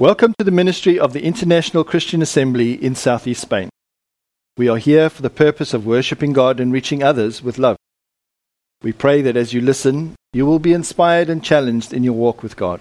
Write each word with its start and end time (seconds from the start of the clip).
Welcome 0.00 0.34
to 0.38 0.44
the 0.44 0.50
ministry 0.50 0.98
of 0.98 1.12
the 1.12 1.22
International 1.22 1.84
Christian 1.84 2.20
Assembly 2.20 2.72
in 2.72 2.96
Southeast 2.96 3.42
Spain. 3.42 3.70
We 4.56 4.68
are 4.68 4.76
here 4.76 5.08
for 5.08 5.22
the 5.22 5.30
purpose 5.30 5.72
of 5.72 5.86
worshipping 5.86 6.32
God 6.32 6.58
and 6.58 6.72
reaching 6.72 7.00
others 7.00 7.44
with 7.44 7.58
love. 7.58 7.76
We 8.82 8.92
pray 8.92 9.22
that 9.22 9.36
as 9.36 9.52
you 9.52 9.60
listen, 9.60 10.16
you 10.32 10.46
will 10.46 10.58
be 10.58 10.72
inspired 10.72 11.30
and 11.30 11.44
challenged 11.44 11.92
in 11.92 12.02
your 12.02 12.14
walk 12.14 12.42
with 12.42 12.56
God. 12.56 12.80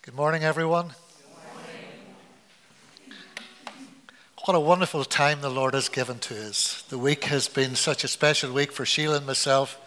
Good 0.00 0.14
morning, 0.14 0.42
everyone. 0.42 0.92
What 4.46 4.56
a 4.56 4.60
wonderful 4.60 5.04
time 5.04 5.42
the 5.42 5.50
Lord 5.50 5.74
has 5.74 5.90
given 5.90 6.18
to 6.20 6.48
us. 6.48 6.80
The 6.88 6.96
week 6.96 7.24
has 7.24 7.46
been 7.46 7.74
such 7.74 8.04
a 8.04 8.08
special 8.08 8.54
week 8.54 8.72
for 8.72 8.86
Sheila 8.86 9.18
and 9.18 9.26
myself. 9.26 9.78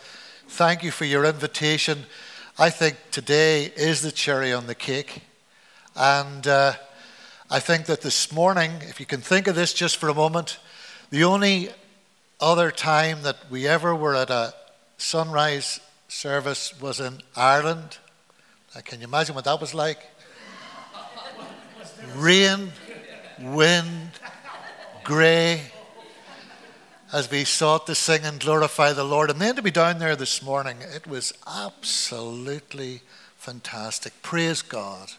Thank 0.48 0.84
you 0.84 0.92
for 0.92 1.06
your 1.06 1.26
invitation. 1.26 2.06
I 2.58 2.70
think 2.70 2.96
today 3.12 3.66
is 3.66 4.02
the 4.02 4.14
cherry 4.14 4.54
on 4.54 4.66
the 4.66 4.76
cake. 4.76 5.24
And 5.94 6.48
uh, 6.48 6.76
I 7.52 7.60
think 7.60 7.88
that 7.88 8.00
this 8.00 8.32
morning, 8.32 8.72
if 8.84 9.02
you 9.02 9.06
can 9.06 9.20
think 9.20 9.48
of 9.48 9.56
this 9.56 9.74
just 9.74 9.98
for 9.98 10.08
a 10.08 10.14
moment, 10.14 10.58
the 11.10 11.26
only 11.26 11.72
other 12.40 12.72
time 12.72 13.24
that 13.24 13.36
we 13.50 13.68
ever 13.68 13.94
were 13.94 14.16
at 14.16 14.30
a 14.30 14.54
sunrise 14.98 15.82
service 16.08 16.80
was 16.80 17.02
in 17.02 17.24
Ireland. 17.36 17.98
Now, 18.74 18.80
can 18.80 19.02
you 19.02 19.08
imagine 19.08 19.36
what 19.36 19.44
that 19.44 19.60
was 19.60 19.74
like? 19.74 20.00
Rain, 22.16 22.72
wind, 23.42 24.12
grey, 25.04 25.60
as 27.14 27.30
we 27.30 27.44
sought 27.44 27.86
to 27.88 27.96
sing 27.96 28.24
and 28.24 28.40
glorify 28.40 28.94
the 28.94 29.04
Lord. 29.04 29.30
And 29.30 29.40
then 29.40 29.56
to 29.56 29.62
be 29.62 29.72
down 29.72 30.00
there 30.00 30.16
this 30.16 30.42
morning, 30.42 30.78
it 30.82 31.08
was 31.08 31.34
absolutely 31.48 33.02
fantastic. 33.38 34.14
Praise 34.22 34.62
God. 34.62 35.10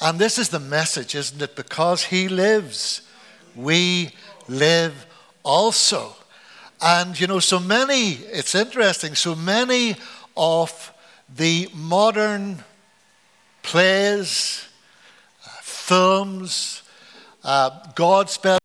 And 0.00 0.18
this 0.18 0.38
is 0.38 0.48
the 0.48 0.60
message, 0.60 1.14
isn't 1.14 1.40
it? 1.40 1.56
Because 1.56 2.04
He 2.04 2.28
lives, 2.28 3.02
we 3.54 4.10
live 4.48 5.06
also. 5.42 6.16
And 6.82 7.18
you 7.18 7.26
know, 7.26 7.38
so 7.38 7.58
many, 7.58 8.12
it's 8.12 8.54
interesting, 8.54 9.14
so 9.14 9.34
many 9.34 9.96
of 10.36 10.92
the 11.34 11.68
modern 11.74 12.62
plays, 13.62 14.66
uh, 15.44 15.48
films, 15.62 16.82
uh, 17.42 17.70
Godspell, 17.94 18.58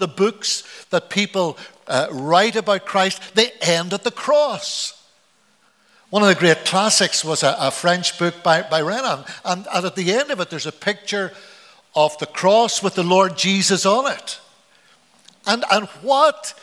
the 0.00 0.08
books 0.08 0.64
that 0.90 1.10
people 1.10 1.56
uh, 1.86 2.08
write 2.10 2.56
about 2.56 2.86
Christ, 2.86 3.34
they 3.34 3.52
end 3.60 3.92
at 3.92 4.02
the 4.02 4.10
cross. 4.10 4.96
One 6.10 6.22
of 6.22 6.28
the 6.28 6.34
great 6.34 6.64
classics 6.64 7.24
was 7.24 7.44
a, 7.44 7.54
a 7.58 7.70
French 7.70 8.18
book 8.18 8.42
by, 8.42 8.62
by 8.62 8.80
Renan, 8.80 9.24
and, 9.44 9.66
and 9.72 9.86
at 9.86 9.94
the 9.94 10.12
end 10.12 10.30
of 10.30 10.40
it, 10.40 10.50
there's 10.50 10.66
a 10.66 10.72
picture 10.72 11.32
of 11.94 12.18
the 12.18 12.26
cross 12.26 12.82
with 12.82 12.94
the 12.94 13.04
Lord 13.04 13.36
Jesus 13.36 13.86
on 13.86 14.10
it. 14.10 14.40
And, 15.46 15.64
and 15.70 15.86
what, 16.02 16.54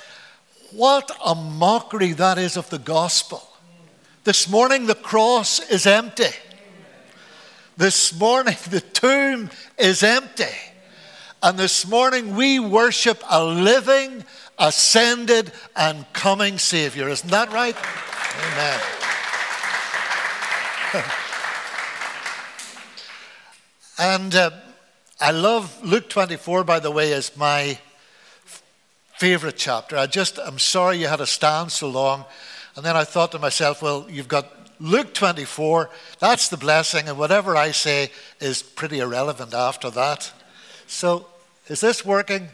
what 0.72 1.10
a 1.26 1.34
mockery 1.34 2.14
that 2.14 2.38
is 2.38 2.58
of 2.58 2.70
the 2.70 2.80
gospel. 2.80 3.42
This 4.24 4.50
morning, 4.50 4.86
the 4.86 4.96
cross 4.96 5.60
is 5.72 5.86
empty. 5.86 6.36
This 7.78 8.18
morning, 8.20 8.56
the 8.70 8.82
tomb 8.82 9.50
is 9.78 10.04
empty. 10.04 10.56
And 11.48 11.58
this 11.58 11.88
morning, 11.88 12.36
we 12.36 12.60
worship 12.60 13.24
a 13.30 13.42
living, 13.42 14.26
ascended, 14.60 15.54
and 15.78 16.06
coming 16.12 16.58
Savior. 16.60 17.08
Isn't 17.08 17.30
that 17.30 17.54
right? 17.54 17.74
Amen. 18.52 18.82
and 23.98 24.36
uh, 24.36 24.52
I 25.22 25.32
love 25.32 25.82
Luke 25.86 26.10
24, 26.10 26.66
by 26.66 26.82
the 26.82 26.92
way, 26.92 27.14
is 27.14 27.38
my 27.38 27.80
favorite 29.14 29.56
chapter. 29.56 29.96
I 29.96 30.06
just, 30.08 30.38
I'm 30.40 30.60
sorry 30.60 30.98
you 30.98 31.08
had 31.08 31.20
to 31.20 31.26
stand 31.26 31.72
so 31.72 31.90
long. 31.90 32.26
And 32.76 32.86
then 32.86 32.98
I 32.98 33.06
thought 33.06 33.32
to 33.32 33.40
myself, 33.40 33.82
well, 33.82 34.06
you've 34.10 34.28
got 34.28 34.52
Luke 34.82 35.14
24, 35.14 35.90
that's 36.20 36.50
the 36.50 36.58
blessing, 36.58 37.08
and 37.08 37.18
whatever 37.18 37.56
I 37.56 37.72
say 37.72 38.12
is 38.42 38.62
pretty 38.62 39.00
irrelevant 39.00 39.54
after 39.54 39.90
that. 39.92 40.34
So, 40.88 41.26
is 41.68 41.82
this 41.82 42.06
working? 42.06 42.50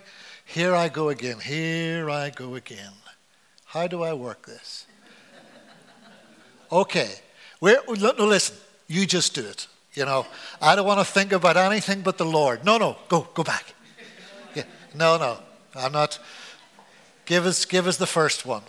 Here 0.46 0.76
I 0.76 0.90
go 0.90 1.10
again. 1.10 1.40
Here 1.40 2.10
I 2.10 2.30
go 2.30 2.56
again. 2.56 2.92
How 3.66 3.88
do 3.88 4.04
I 4.04 4.14
work 4.14 4.46
this? 4.46 4.86
Okay. 6.72 7.12
We're, 7.62 7.82
no, 7.88 8.14
listen. 8.26 8.56
You 8.88 9.06
just 9.06 9.34
do 9.34 9.46
it. 9.46 9.68
You 9.94 10.06
know, 10.06 10.26
I 10.62 10.76
don't 10.76 10.86
want 10.86 11.00
to 11.00 11.06
think 11.06 11.32
about 11.32 11.56
anything 11.56 12.02
but 12.02 12.18
the 12.18 12.26
Lord. 12.26 12.66
No, 12.66 12.78
no. 12.78 12.98
Go, 13.08 13.28
go 13.34 13.44
back. 13.44 13.74
Yeah. 14.56 14.64
No, 14.96 15.18
no. 15.18 15.38
I'm 15.76 15.92
not. 15.92 16.20
Give 17.26 17.46
us, 17.46 17.66
give 17.66 17.88
us 17.88 17.98
the 17.98 18.08
first 18.08 18.46
one. 18.46 18.64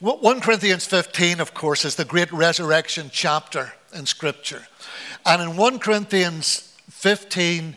1 0.00 0.40
Corinthians 0.40 0.84
15, 0.84 1.40
of 1.40 1.54
course, 1.54 1.84
is 1.84 1.94
the 1.94 2.04
great 2.04 2.32
resurrection 2.32 3.08
chapter 3.12 3.72
in 3.94 4.04
Scripture. 4.04 4.66
And 5.24 5.40
in 5.40 5.56
1 5.56 5.78
Corinthians 5.78 6.76
15, 6.90 7.76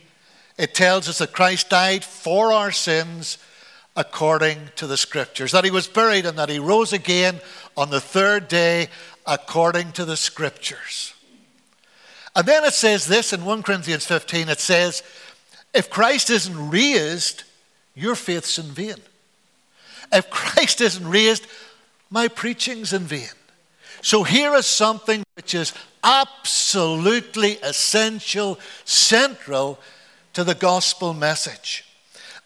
it 0.57 0.73
tells 0.73 1.09
us 1.09 1.17
that 1.19 1.33
Christ 1.33 1.69
died 1.69 2.03
for 2.03 2.51
our 2.51 2.71
sins 2.71 3.37
according 3.95 4.57
to 4.75 4.87
the 4.87 4.97
Scriptures, 4.97 5.51
that 5.51 5.63
he 5.63 5.71
was 5.71 5.87
buried 5.87 6.25
and 6.25 6.37
that 6.37 6.49
he 6.49 6.59
rose 6.59 6.93
again 6.93 7.39
on 7.77 7.89
the 7.89 8.01
third 8.01 8.47
day 8.47 8.87
according 9.25 9.91
to 9.93 10.05
the 10.05 10.17
Scriptures. 10.17 11.13
And 12.35 12.45
then 12.45 12.65
it 12.65 12.73
says 12.73 13.05
this 13.07 13.31
in 13.31 13.45
1 13.45 13.63
Corinthians 13.63 14.05
15 14.05 14.49
it 14.49 14.59
says, 14.59 15.01
if 15.73 15.89
Christ 15.89 16.29
isn't 16.29 16.69
raised, 16.69 17.43
your 17.95 18.15
faith's 18.15 18.57
in 18.57 18.65
vain. 18.65 18.95
If 20.11 20.29
Christ 20.29 20.79
isn't 20.81 21.07
raised, 21.07 21.47
my 22.09 22.27
preaching's 22.27 22.93
in 22.93 23.03
vain. 23.03 23.29
So 24.01 24.23
here 24.23 24.53
is 24.55 24.65
something 24.65 25.23
which 25.35 25.53
is 25.53 25.73
absolutely 26.03 27.53
essential, 27.63 28.59
central 28.85 29.79
to 30.35 30.43
the 30.43 30.55
gospel 30.55 31.13
message. 31.13 31.85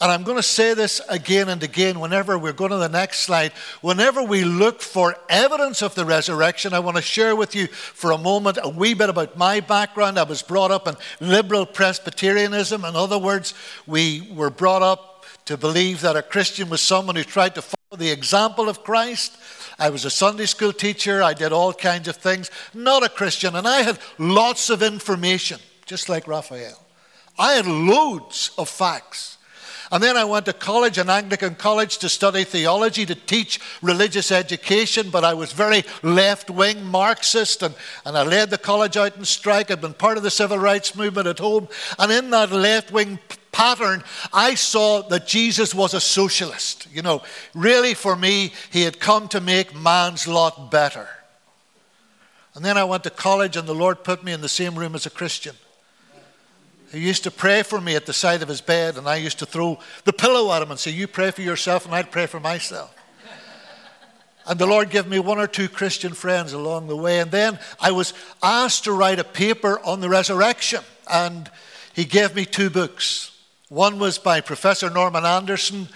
And 0.02 0.12
I'm 0.12 0.24
going 0.24 0.38
to 0.38 0.44
say 0.44 0.74
this 0.74 1.02
again 1.10 1.50
and 1.50 1.62
again 1.62 2.00
whenever 2.00 2.38
we're 2.38 2.54
going 2.54 2.72
to 2.72 2.78
the 2.78 2.88
next 2.88 3.20
slide. 3.22 3.52
Whenever 3.82 4.24
we 4.24 4.46
look 4.46 4.82
for 4.82 5.16
evidence 5.28 5.82
of 5.82 5.94
the 5.94 6.06
resurrection, 6.06 6.74
I 6.74 6.80
want 6.80 6.96
to 6.96 7.04
share 7.04 7.36
with 7.36 7.54
you 7.54 7.68
for 7.68 8.12
a 8.12 8.18
moment 8.18 8.60
a 8.64 8.70
wee 8.70 8.94
bit 8.94 9.10
about 9.10 9.38
my 9.38 9.60
background. 9.60 10.18
I 10.18 10.24
was 10.24 10.42
brought 10.42 10.72
up 10.72 10.88
in 10.88 10.96
liberal 11.20 11.66
Presbyterianism. 11.66 12.86
In 12.86 12.96
other 12.96 13.18
words, 13.18 13.54
we 13.88 14.30
were 14.34 14.50
brought 14.50 14.84
up 14.84 15.26
to 15.46 15.58
believe 15.58 16.00
that 16.02 16.16
a 16.16 16.22
Christian 16.22 16.70
was 16.70 16.80
someone 16.80 17.18
who 17.18 17.24
tried 17.24 17.56
to 17.56 17.62
follow 17.62 17.98
the 17.98 18.12
example 18.12 18.70
of 18.70 18.84
Christ. 18.84 19.36
I 19.80 19.90
was 19.90 20.06
a 20.06 20.12
Sunday 20.12 20.46
school 20.46 20.72
teacher. 20.72 21.22
I 21.22 21.34
did 21.34 21.52
all 21.52 21.74
kinds 21.74 22.08
of 22.08 22.16
things. 22.16 22.52
Not 22.74 23.04
a 23.04 23.10
Christian. 23.10 23.56
And 23.56 23.68
I 23.68 23.82
had 23.82 24.00
lots 24.18 24.70
of 24.70 24.82
information, 24.82 25.60
just 25.86 26.08
like 26.08 26.28
Raphael. 26.28 26.86
I 27.40 27.54
had 27.54 27.66
loads 27.66 28.52
of 28.58 28.70
facts. 28.70 29.38
And 29.92 30.04
then 30.04 30.18
I 30.18 30.24
went 30.24 30.46
to 30.46 30.54
college, 30.54 31.00
an 31.00 31.10
Anglican 31.10 31.56
college, 31.56 31.98
to 32.00 32.10
study 32.10 32.44
theology, 32.44 33.08
to 33.08 33.16
teach 33.16 33.60
religious 33.82 34.32
education, 34.32 35.10
but 35.10 35.24
I 35.24 35.34
was 35.34 35.52
very 35.52 35.84
left 36.04 36.52
wing 36.52 36.86
Marxist, 36.86 37.64
and, 37.64 37.74
and 38.06 38.16
I 38.16 38.22
led 38.22 38.52
the 38.52 38.60
college 38.60 38.98
out 38.98 39.18
in 39.18 39.26
strike. 39.26 39.72
I'd 39.72 39.82
been 39.82 39.96
part 39.96 40.18
of 40.18 40.24
the 40.24 40.30
civil 40.30 40.60
rights 40.60 40.96
movement 40.96 41.28
at 41.28 41.40
home. 41.40 41.68
And 41.98 42.12
in 42.12 42.30
that 42.30 42.52
left 42.52 42.92
wing 42.92 43.18
pattern, 43.52 44.04
I 44.32 44.54
saw 44.54 45.02
that 45.04 45.26
Jesus 45.26 45.74
was 45.74 45.96
a 45.96 46.02
socialist. 46.02 46.88
You 46.94 47.02
know, 47.02 47.24
really 47.56 47.96
for 47.96 48.16
me, 48.16 48.54
he 48.70 48.84
had 48.84 49.00
come 49.00 49.28
to 49.30 49.42
make 49.42 49.76
man's 49.76 50.28
lot 50.28 50.70
better. 50.70 51.08
And 52.54 52.64
then 52.64 52.78
I 52.78 52.84
went 52.84 53.04
to 53.06 53.10
college, 53.10 53.58
and 53.58 53.68
the 53.68 53.74
Lord 53.74 54.04
put 54.04 54.24
me 54.24 54.34
in 54.34 54.42
the 54.42 54.50
same 54.50 54.78
room 54.78 54.94
as 54.94 55.08
a 55.08 55.10
Christian. 55.10 55.56
He 56.92 57.00
used 57.00 57.24
to 57.24 57.32
pray 57.32 57.62
for 57.62 57.80
me 57.80 57.96
at 57.96 58.06
the 58.06 58.14
side 58.14 58.42
of 58.42 58.48
his 58.48 58.62
bed, 58.62 58.98
and 58.98 59.08
I 59.08 59.18
used 59.18 59.40
to 59.40 59.46
throw 59.46 59.80
the 60.06 60.14
pillow 60.14 60.52
at 60.52 60.62
him 60.62 60.72
and 60.72 60.80
say, 60.80 60.92
You 60.92 61.08
pray 61.08 61.32
for 61.32 61.42
yourself, 61.42 61.86
and 61.86 61.94
I'd 61.94 62.12
pray 62.12 62.26
for 62.26 62.40
myself. 62.40 62.96
And 64.48 64.58
the 64.58 64.66
Lord 64.66 64.90
gave 64.90 65.06
me 65.06 65.20
one 65.20 65.38
or 65.38 65.46
two 65.46 65.70
Christian 65.70 66.14
friends 66.14 66.54
along 66.54 66.88
the 66.88 66.96
way. 66.96 67.20
And 67.20 67.30
then 67.30 67.60
I 67.80 67.92
was 67.92 68.16
asked 68.42 68.86
to 68.86 68.92
write 68.92 69.20
a 69.20 69.24
paper 69.24 69.80
on 69.86 70.00
the 70.00 70.10
resurrection, 70.10 70.82
and 71.12 71.52
He 71.94 72.06
gave 72.06 72.36
me 72.36 72.46
two 72.46 72.72
books. 72.72 73.38
One 73.68 74.00
was 74.00 74.18
by 74.18 74.42
Professor 74.42 74.90
Norman 74.90 75.26
Anderson, 75.26 75.90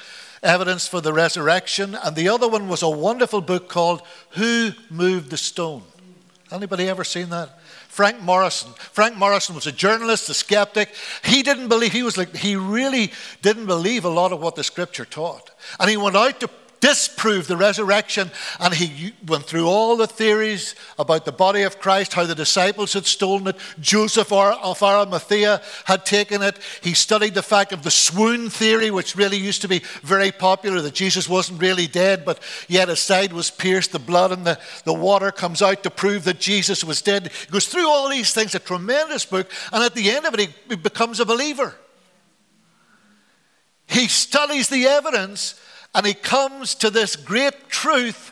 Evidence 0.44 0.88
for 0.88 1.02
the 1.02 1.14
Resurrection, 1.14 1.96
and 2.04 2.16
the 2.16 2.30
other 2.30 2.48
one 2.48 2.68
was 2.68 2.84
a 2.84 2.90
wonderful 2.90 3.42
book 3.42 3.68
called 3.68 4.04
Who 4.32 4.72
Moved 4.92 5.32
the 5.32 5.38
Stone. 5.38 5.84
Anybody 6.52 6.88
ever 6.88 7.04
seen 7.04 7.30
that? 7.30 7.58
Frank 7.94 8.22
Morison. 8.22 8.74
Frank 8.92 9.18
Morison 9.18 9.54
was 9.54 9.68
a 9.68 9.72
journalist, 9.72 10.28
a 10.28 10.34
skeptic. 10.34 10.90
He 11.24 11.44
didn't 11.44 11.68
believe, 11.68 11.92
he 11.92 12.02
was 12.02 12.18
like, 12.18 12.36
he 12.36 12.56
really 12.56 13.12
didn't 13.44 13.68
believe 13.68 14.04
a 14.04 14.10
lot 14.10 14.32
of 14.32 14.42
what 14.42 14.56
the 14.56 14.64
scripture 14.64 15.06
taught. 15.06 15.52
And 15.80 15.88
he 15.92 15.96
went 15.96 16.16
out 16.16 16.40
to 16.40 16.50
disproved 16.84 17.48
the 17.48 17.56
resurrection. 17.56 18.30
And 18.60 18.74
he 18.74 19.14
went 19.26 19.46
through 19.46 19.68
all 19.68 19.96
the 19.96 20.06
theories 20.06 20.76
about 21.00 21.24
the 21.24 21.32
body 21.32 21.62
of 21.62 21.80
Christ, 21.80 22.14
how 22.14 22.26
the 22.26 22.36
disciples 22.36 22.92
had 22.92 23.06
stolen 23.06 23.48
it, 23.48 23.56
Joseph 23.80 24.34
of 24.34 24.84
Arimathea 24.84 25.62
had 25.86 26.06
taken 26.06 26.42
it. 26.42 26.60
He 26.82 26.94
studied 26.94 27.36
the 27.36 27.42
fact 27.42 27.72
of 27.72 27.84
the 27.84 27.90
swoon 27.90 28.50
theory, 28.50 28.92
which 28.92 29.16
really 29.16 29.38
used 29.38 29.62
to 29.62 29.70
be 29.70 29.80
very 30.02 30.34
popular, 30.34 30.82
that 30.82 30.94
Jesus 30.94 31.30
wasn't 31.30 31.62
really 31.62 31.88
dead, 31.88 32.26
but 32.26 32.42
yet 32.68 32.90
his 32.90 33.00
side 33.00 33.32
was 33.32 33.50
pierced, 33.50 33.94
the 33.94 34.00
blood 34.00 34.34
and 34.34 34.46
the, 34.46 34.60
the 34.84 34.94
water 34.94 35.32
comes 35.32 35.62
out 35.62 35.84
to 35.84 35.90
prove 35.90 36.26
that 36.26 36.42
Jesus 36.42 36.84
was 36.84 37.02
dead. 37.02 37.32
He 37.46 37.52
goes 37.52 37.68
through 37.68 37.88
all 37.88 38.10
these 38.10 38.34
things, 38.34 38.56
a 38.56 38.60
tremendous 38.60 39.26
book, 39.26 39.50
and 39.72 39.86
at 39.86 39.96
the 39.96 40.12
end 40.12 40.26
of 40.26 40.34
it, 40.34 40.50
he 40.68 40.76
becomes 40.76 41.22
a 41.22 41.26
believer. 41.26 41.76
He 43.88 44.10
studies 44.10 44.68
the 44.68 44.86
evidence 44.88 45.56
and 45.96 46.06
he 46.06 46.14
comes 46.14 46.76
to 46.76 46.90
this 46.90 47.16
great 47.16 47.70
truth 47.70 48.32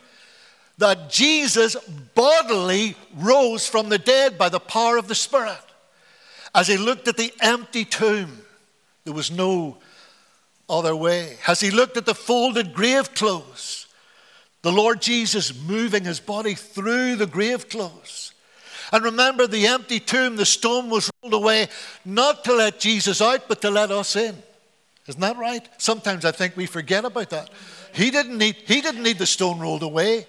that 0.77 1.09
Jesus 1.09 1.75
bodily 2.15 2.95
rose 3.15 3.67
from 3.67 3.89
the 3.89 3.99
dead 3.99 4.37
by 4.37 4.49
the 4.49 4.59
power 4.59 4.97
of 4.97 5.07
the 5.07 5.15
Spirit. 5.15 5.57
As 6.55 6.67
he 6.67 6.77
looked 6.77 7.07
at 7.07 7.17
the 7.17 7.31
empty 7.39 7.85
tomb, 7.85 8.41
there 9.05 9.13
was 9.13 9.31
no 9.31 9.77
other 10.67 10.95
way. 10.95 11.37
As 11.47 11.59
he 11.59 11.69
looked 11.69 11.97
at 11.97 12.05
the 12.05 12.15
folded 12.15 12.73
grave 12.73 13.13
clothes, 13.13 13.87
the 14.63 14.71
Lord 14.71 15.01
Jesus 15.01 15.53
moving 15.63 16.03
his 16.03 16.19
body 16.19 16.55
through 16.55 17.15
the 17.15 17.27
grave 17.27 17.69
clothes. 17.69 18.33
And 18.91 19.03
remember, 19.03 19.47
the 19.47 19.67
empty 19.67 19.99
tomb, 19.99 20.35
the 20.35 20.45
stone 20.45 20.89
was 20.89 21.09
rolled 21.23 21.33
away, 21.33 21.69
not 22.03 22.43
to 22.43 22.53
let 22.53 22.79
Jesus 22.79 23.21
out, 23.21 23.47
but 23.47 23.61
to 23.61 23.69
let 23.69 23.91
us 23.91 24.15
in. 24.15 24.35
Isn't 25.07 25.21
that 25.21 25.37
right? 25.37 25.67
Sometimes 25.77 26.25
I 26.25 26.31
think 26.31 26.55
we 26.55 26.65
forget 26.65 27.05
about 27.05 27.31
that. 27.31 27.49
He 27.93 28.11
didn't 28.11 28.37
need, 28.37 28.55
he 28.55 28.81
didn't 28.81 29.03
need 29.03 29.17
the 29.17 29.25
stone 29.25 29.59
rolled 29.59 29.83
away. 29.83 30.27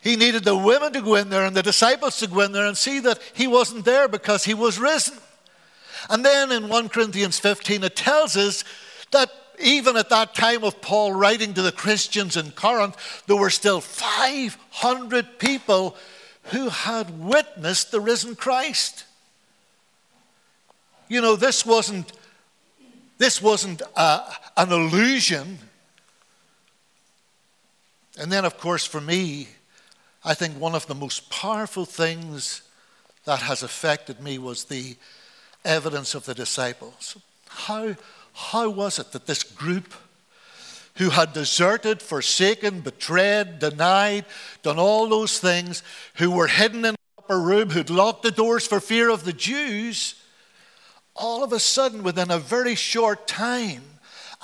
He 0.00 0.16
needed 0.16 0.44
the 0.44 0.56
women 0.56 0.92
to 0.92 1.00
go 1.00 1.14
in 1.14 1.30
there 1.30 1.46
and 1.46 1.56
the 1.56 1.62
disciples 1.62 2.18
to 2.18 2.26
go 2.26 2.40
in 2.40 2.52
there 2.52 2.66
and 2.66 2.76
see 2.76 3.00
that 3.00 3.20
he 3.32 3.46
wasn't 3.46 3.86
there 3.86 4.06
because 4.06 4.44
he 4.44 4.52
was 4.52 4.78
risen. 4.78 5.16
And 6.10 6.22
then 6.22 6.52
in 6.52 6.68
1 6.68 6.88
Corinthians 6.90 7.38
15, 7.38 7.84
it 7.84 7.96
tells 7.96 8.36
us 8.36 8.64
that 9.12 9.30
even 9.58 9.96
at 9.96 10.10
that 10.10 10.34
time 10.34 10.62
of 10.62 10.82
Paul 10.82 11.12
writing 11.12 11.54
to 11.54 11.62
the 11.62 11.72
Christians 11.72 12.36
in 12.36 12.50
Corinth, 12.50 13.22
there 13.26 13.36
were 13.36 13.50
still 13.50 13.80
500 13.80 15.38
people 15.38 15.96
who 16.44 16.68
had 16.68 17.18
witnessed 17.18 17.90
the 17.90 18.00
risen 18.00 18.36
Christ. 18.36 19.04
You 21.08 21.22
know, 21.22 21.36
this 21.36 21.64
wasn't 21.64 22.12
this 23.24 23.40
wasn't 23.40 23.80
a, 23.96 24.20
an 24.58 24.70
illusion. 24.70 25.58
And 28.18 28.30
then, 28.30 28.44
of 28.44 28.58
course, 28.58 28.84
for 28.84 29.00
me, 29.00 29.48
I 30.22 30.34
think 30.34 30.60
one 30.60 30.74
of 30.74 30.86
the 30.88 30.94
most 30.94 31.30
powerful 31.30 31.86
things 31.86 32.60
that 33.24 33.40
has 33.40 33.62
affected 33.62 34.20
me 34.20 34.36
was 34.36 34.64
the 34.64 34.96
evidence 35.64 36.14
of 36.14 36.26
the 36.26 36.34
disciples. 36.34 37.16
How, 37.48 37.96
how 38.34 38.68
was 38.68 38.98
it 38.98 39.12
that 39.12 39.24
this 39.24 39.42
group 39.42 39.94
who 40.96 41.08
had 41.08 41.32
deserted, 41.32 42.02
forsaken, 42.02 42.80
betrayed, 42.80 43.58
denied, 43.58 44.26
done 44.62 44.78
all 44.78 45.08
those 45.08 45.38
things, 45.38 45.82
who 46.16 46.30
were 46.30 46.48
hidden 46.48 46.84
in 46.84 46.92
the 46.92 47.22
upper 47.24 47.40
room, 47.40 47.70
who'd 47.70 47.88
locked 47.88 48.22
the 48.22 48.30
doors 48.30 48.66
for 48.66 48.80
fear 48.80 49.08
of 49.08 49.24
the 49.24 49.32
Jews, 49.32 50.14
all 51.14 51.44
of 51.44 51.52
a 51.52 51.60
sudden, 51.60 52.02
within 52.02 52.30
a 52.30 52.38
very 52.38 52.74
short 52.74 53.26
time, 53.26 53.82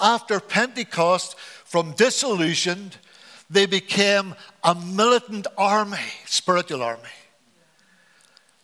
after 0.00 0.40
Pentecost, 0.40 1.38
from 1.38 1.92
disillusioned, 1.92 2.96
they 3.48 3.66
became 3.66 4.34
a 4.62 4.74
militant 4.74 5.46
army, 5.58 5.98
spiritual 6.26 6.82
army. 6.82 7.02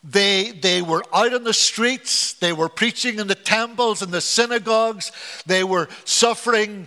They, 0.03 0.53
they 0.53 0.83
were 0.83 1.03
out 1.13 1.35
on 1.35 1.43
the 1.43 1.53
streets, 1.53 2.35
they 2.35 2.53
were 2.53 2.69
preaching 2.69 3.19
in 3.19 3.27
the 3.27 3.35
temples 3.35 4.03
and 4.03 4.13
the 4.13 4.21
synagogues, 4.21 5.11
they 5.47 5.65
were 5.65 5.89
suffering 6.05 6.87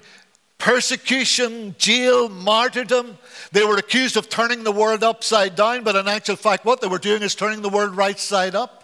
persecution, 0.60 1.74
jail, 1.80 2.30
martyrdom. 2.30 3.18
They 3.52 3.64
were 3.64 3.78
accused 3.78 4.18
of 4.18 4.30
turning 4.30 4.64
the 4.64 4.72
world 4.72 5.04
upside 5.04 5.56
down, 5.56 5.84
but 5.84 5.96
in 5.96 6.08
actual 6.08 6.36
fact, 6.36 6.66
what 6.66 6.82
they 6.82 6.88
were 6.88 7.00
doing 7.00 7.24
is 7.24 7.34
turning 7.34 7.64
the 7.64 7.70
world 7.70 7.98
right 7.98 8.20
side 8.20 8.54
up. 8.54 8.79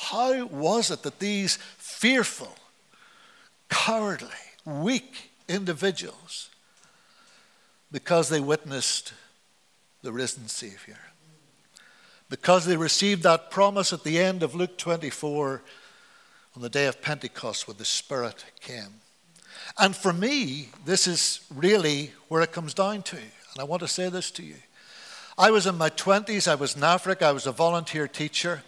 How 0.00 0.46
was 0.46 0.90
it 0.90 1.02
that 1.02 1.18
these 1.18 1.58
fearful, 1.76 2.54
cowardly, 3.68 4.28
weak 4.64 5.30
individuals, 5.46 6.48
because 7.92 8.30
they 8.30 8.40
witnessed 8.40 9.12
the 10.02 10.10
risen 10.10 10.48
Savior, 10.48 10.98
because 12.30 12.64
they 12.64 12.76
received 12.78 13.22
that 13.24 13.50
promise 13.50 13.92
at 13.92 14.02
the 14.02 14.18
end 14.18 14.42
of 14.42 14.54
Luke 14.54 14.78
24 14.78 15.62
on 16.56 16.62
the 16.62 16.70
day 16.70 16.86
of 16.86 17.02
Pentecost 17.02 17.68
when 17.68 17.76
the 17.76 17.84
Spirit 17.84 18.44
came. 18.60 19.00
And 19.78 19.94
for 19.94 20.12
me, 20.12 20.70
this 20.84 21.06
is 21.06 21.44
really 21.54 22.12
where 22.28 22.42
it 22.42 22.52
comes 22.52 22.72
down 22.72 23.02
to. 23.02 23.16
And 23.16 23.58
I 23.58 23.64
want 23.64 23.80
to 23.80 23.88
say 23.88 24.08
this 24.08 24.30
to 24.32 24.42
you. 24.42 24.56
I 25.36 25.50
was 25.50 25.66
in 25.66 25.76
my 25.76 25.90
20s, 25.90 26.48
I 26.48 26.54
was 26.54 26.74
in 26.74 26.82
Africa, 26.82 27.26
I 27.26 27.32
was 27.32 27.46
a 27.46 27.52
volunteer 27.52 28.08
teacher. 28.08 28.62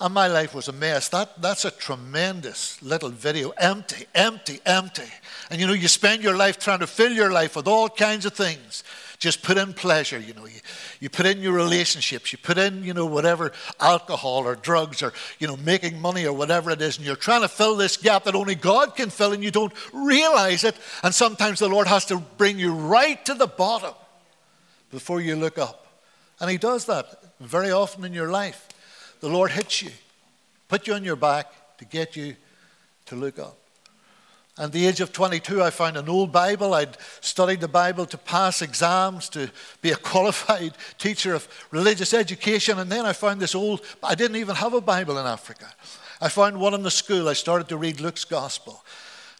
And 0.00 0.12
my 0.12 0.26
life 0.26 0.54
was 0.54 0.66
a 0.66 0.72
mess. 0.72 1.08
That, 1.10 1.40
that's 1.40 1.64
a 1.64 1.70
tremendous 1.70 2.82
little 2.82 3.10
video. 3.10 3.50
Empty, 3.50 4.06
empty, 4.14 4.60
empty. 4.66 5.08
And 5.50 5.60
you 5.60 5.68
know, 5.68 5.72
you 5.72 5.86
spend 5.86 6.22
your 6.22 6.36
life 6.36 6.58
trying 6.58 6.80
to 6.80 6.86
fill 6.86 7.12
your 7.12 7.30
life 7.30 7.54
with 7.54 7.68
all 7.68 7.88
kinds 7.88 8.26
of 8.26 8.32
things. 8.32 8.82
Just 9.20 9.44
put 9.44 9.56
in 9.56 9.72
pleasure, 9.72 10.18
you 10.18 10.34
know. 10.34 10.46
You, 10.46 10.58
you 10.98 11.08
put 11.08 11.26
in 11.26 11.40
your 11.40 11.52
relationships. 11.52 12.32
You 12.32 12.38
put 12.38 12.58
in, 12.58 12.82
you 12.82 12.92
know, 12.92 13.06
whatever 13.06 13.52
alcohol 13.78 14.48
or 14.48 14.56
drugs 14.56 15.00
or, 15.00 15.12
you 15.38 15.46
know, 15.46 15.56
making 15.58 16.00
money 16.00 16.26
or 16.26 16.32
whatever 16.32 16.72
it 16.72 16.82
is. 16.82 16.96
And 16.96 17.06
you're 17.06 17.14
trying 17.14 17.42
to 17.42 17.48
fill 17.48 17.76
this 17.76 17.96
gap 17.96 18.24
that 18.24 18.34
only 18.34 18.56
God 18.56 18.96
can 18.96 19.10
fill 19.10 19.32
and 19.32 19.44
you 19.44 19.52
don't 19.52 19.72
realize 19.92 20.64
it. 20.64 20.76
And 21.04 21.14
sometimes 21.14 21.60
the 21.60 21.68
Lord 21.68 21.86
has 21.86 22.04
to 22.06 22.16
bring 22.18 22.58
you 22.58 22.74
right 22.74 23.24
to 23.26 23.34
the 23.34 23.46
bottom 23.46 23.94
before 24.90 25.20
you 25.20 25.36
look 25.36 25.56
up. 25.56 25.86
And 26.40 26.50
He 26.50 26.58
does 26.58 26.86
that 26.86 27.06
very 27.38 27.70
often 27.70 28.04
in 28.04 28.12
your 28.12 28.30
life 28.30 28.68
the 29.24 29.30
Lord 29.30 29.52
hits 29.52 29.80
you, 29.80 29.90
put 30.68 30.86
you 30.86 30.92
on 30.92 31.02
your 31.02 31.16
back 31.16 31.50
to 31.78 31.86
get 31.86 32.14
you 32.14 32.36
to 33.06 33.16
look 33.16 33.38
up. 33.38 33.56
At 34.58 34.70
the 34.70 34.86
age 34.86 35.00
of 35.00 35.14
22, 35.14 35.62
I 35.62 35.70
found 35.70 35.96
an 35.96 36.10
old 36.10 36.30
Bible. 36.30 36.74
I'd 36.74 36.98
studied 37.22 37.62
the 37.62 37.66
Bible 37.68 38.04
to 38.04 38.18
pass 38.18 38.60
exams, 38.60 39.30
to 39.30 39.50
be 39.80 39.92
a 39.92 39.96
qualified 40.12 40.74
teacher 40.98 41.32
of 41.32 41.48
religious 41.70 42.12
education. 42.12 42.78
And 42.78 42.92
then 42.92 43.06
I 43.06 43.14
found 43.14 43.40
this 43.40 43.54
old, 43.54 43.80
I 44.02 44.14
didn't 44.14 44.36
even 44.36 44.56
have 44.56 44.74
a 44.74 44.80
Bible 44.82 45.16
in 45.16 45.24
Africa. 45.24 45.72
I 46.20 46.28
found 46.28 46.60
one 46.60 46.74
in 46.74 46.82
the 46.82 46.90
school. 46.90 47.26
I 47.26 47.32
started 47.32 47.70
to 47.70 47.78
read 47.78 48.00
Luke's 48.00 48.26
Gospel. 48.26 48.84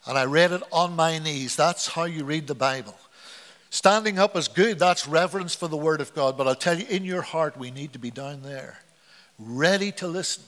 And 0.06 0.16
I 0.16 0.24
read 0.24 0.52
it 0.52 0.62
on 0.72 0.96
my 0.96 1.18
knees. 1.18 1.56
That's 1.56 1.88
how 1.88 2.04
you 2.04 2.24
read 2.24 2.46
the 2.46 2.54
Bible. 2.54 2.96
Standing 3.68 4.18
up 4.18 4.34
is 4.34 4.48
good. 4.48 4.78
That's 4.78 5.06
reverence 5.06 5.54
for 5.54 5.68
the 5.68 5.76
Word 5.76 6.00
of 6.00 6.14
God. 6.14 6.38
But 6.38 6.48
I'll 6.48 6.54
tell 6.54 6.78
you, 6.78 6.86
in 6.86 7.04
your 7.04 7.22
heart, 7.22 7.58
we 7.58 7.70
need 7.70 7.92
to 7.92 7.98
be 7.98 8.10
down 8.10 8.40
there 8.40 8.78
ready 9.38 9.92
to 9.92 10.06
listen. 10.06 10.42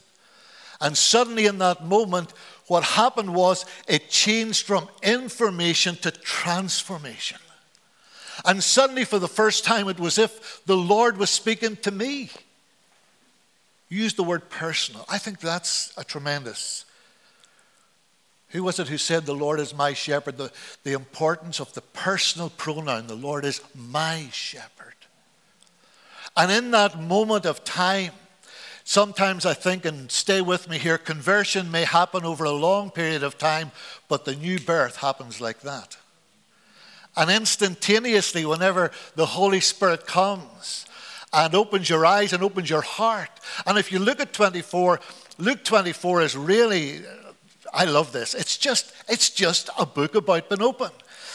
And 0.81 0.97
suddenly, 0.97 1.47
in 1.47 1.59
that 1.59 1.85
moment, 1.85 2.33
what 2.66 2.83
happened 2.83 3.35
was 3.35 3.64
it 3.88 4.11
changed 4.11 4.66
from 4.66 4.88
information 5.02 5.97
to 5.97 6.11
transformation. 6.11 7.38
And 8.45 8.62
suddenly, 8.62 9.05
for 9.05 9.19
the 9.19 9.28
first 9.28 9.64
time, 9.64 9.88
it 9.88 9.99
was 9.99 10.19
if 10.19 10.64
the 10.66 10.76
Lord 10.76 11.16
was 11.16 11.31
speaking 11.31 11.76
to 11.76 11.90
me. 11.90 12.31
Use 13.88 14.14
the 14.14 14.25
word 14.25 14.50
personal. 14.50 15.07
I 15.09 15.19
think 15.19 15.40
that's 15.40 15.93
a 15.97 16.05
tremendous. 16.05 16.85
Who 18.49 18.62
was 18.62 18.78
it 18.78 18.88
who 18.88 18.99
said, 18.99 19.26
The 19.26 19.35
Lord 19.35 19.61
is 19.61 19.75
my 19.75 19.93
shepherd? 19.93 20.37
The, 20.37 20.52
the 20.83 20.93
importance 20.93 21.61
of 21.61 21.73
the 21.75 21.81
personal 21.81 22.50
pronoun, 22.50 23.07
the 23.07 23.14
Lord 23.14 23.45
is 23.45 23.61
my 23.75 24.28
shepherd. 24.33 24.95
And 26.37 26.52
in 26.52 26.71
that 26.73 27.00
moment 27.00 27.47
of 27.47 27.64
time, 27.64 28.12
Sometimes 28.88 29.45
I 29.45 29.52
think, 29.52 29.85
and 29.85 30.09
stay 30.12 30.40
with 30.40 30.71
me 30.71 30.78
here, 30.78 30.97
conversion 30.97 31.73
may 31.73 31.83
happen 31.83 32.25
over 32.25 32.45
a 32.45 32.52
long 32.52 32.93
period 32.93 33.25
of 33.25 33.37
time, 33.37 33.73
but 34.07 34.25
the 34.25 34.37
new 34.37 34.61
birth 34.61 34.99
happens 34.99 35.40
like 35.40 35.62
that. 35.62 35.97
And 37.16 37.28
instantaneously, 37.28 38.47
whenever 38.47 38.93
the 39.16 39.26
Holy 39.26 39.59
Spirit 39.59 40.07
comes 40.07 40.87
and 41.33 41.52
opens 41.52 41.90
your 41.90 42.07
eyes 42.07 42.33
and 42.33 42.45
opens 42.45 42.71
your 42.71 42.81
heart. 42.81 43.31
And 43.66 43.76
if 43.76 43.90
you 43.90 43.99
look 43.99 44.21
at 44.21 44.33
24, 44.33 45.00
Luke 45.38 45.64
24 45.64 46.23
is 46.23 46.37
really, 46.37 47.00
I 47.75 47.87
love 47.87 48.12
this. 48.12 48.35
It's 48.35 48.57
just, 48.57 48.93
it's 49.09 49.31
just 49.31 49.69
a 49.76 49.85
book 49.85 50.14
about 50.14 50.49
being 50.49 50.62
open. 50.62 50.93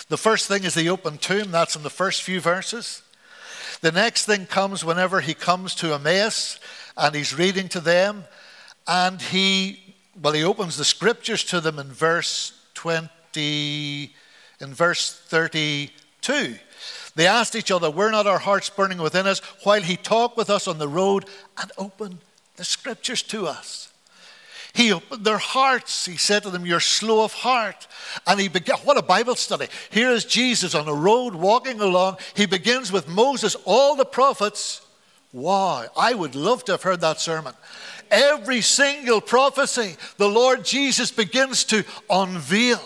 The 0.07 0.17
first 0.17 0.47
thing 0.47 0.63
is 0.63 0.73
the 0.73 0.87
open 0.87 1.17
tomb, 1.17 1.51
that's 1.51 1.75
in 1.75 1.83
the 1.83 1.89
first 1.89 2.23
few 2.23 2.39
verses. 2.39 3.01
The 3.81 3.91
next 3.91 4.25
thing 4.25 4.45
comes 4.45 4.85
whenever 4.85 5.19
he 5.19 5.33
comes 5.33 5.75
to 5.75 5.93
Emmaus 5.93 6.59
and 6.97 7.15
he's 7.15 7.37
reading 7.37 7.67
to 7.69 7.79
them, 7.79 8.25
and 8.87 9.21
he, 9.21 9.95
well, 10.21 10.33
he 10.33 10.43
opens 10.43 10.77
the 10.77 10.85
scriptures 10.85 11.43
to 11.45 11.61
them 11.61 11.79
in 11.79 11.87
verse 11.87 12.53
20, 12.73 14.13
in 14.59 14.73
verse 14.73 15.19
32. 15.27 16.55
They 17.15 17.27
asked 17.27 17.55
each 17.55 17.71
other, 17.71 17.89
Were 17.89 18.11
not 18.11 18.27
our 18.27 18.39
hearts 18.39 18.69
burning 18.69 18.97
within 18.99 19.27
us 19.27 19.39
while 19.63 19.81
he 19.81 19.97
talked 19.97 20.37
with 20.37 20.49
us 20.49 20.67
on 20.67 20.77
the 20.77 20.87
road 20.87 21.25
and 21.59 21.71
opened 21.77 22.19
the 22.55 22.63
scriptures 22.63 23.21
to 23.23 23.47
us? 23.47 23.91
He 24.73 24.93
opened 24.93 25.25
their 25.25 25.37
hearts. 25.37 26.05
He 26.05 26.15
said 26.15 26.43
to 26.43 26.49
them, 26.49 26.65
You're 26.65 26.79
slow 26.79 27.23
of 27.23 27.33
heart. 27.33 27.87
And 28.25 28.39
he 28.39 28.47
began, 28.47 28.77
what 28.79 28.97
a 28.97 29.01
Bible 29.01 29.35
study. 29.35 29.67
Here 29.89 30.09
is 30.09 30.23
Jesus 30.23 30.73
on 30.73 30.87
a 30.87 30.93
road 30.93 31.35
walking 31.35 31.81
along. 31.81 32.17
He 32.35 32.45
begins 32.45 32.91
with 32.91 33.07
Moses, 33.07 33.55
all 33.65 33.95
the 33.95 34.05
prophets. 34.05 34.81
Wow, 35.33 35.85
I 35.95 36.13
would 36.13 36.35
love 36.35 36.65
to 36.65 36.73
have 36.73 36.83
heard 36.83 37.01
that 37.01 37.19
sermon. 37.19 37.53
Every 38.09 38.61
single 38.61 39.21
prophecy, 39.21 39.95
the 40.17 40.27
Lord 40.27 40.65
Jesus 40.65 41.11
begins 41.11 41.63
to 41.65 41.85
unveil. 42.09 42.81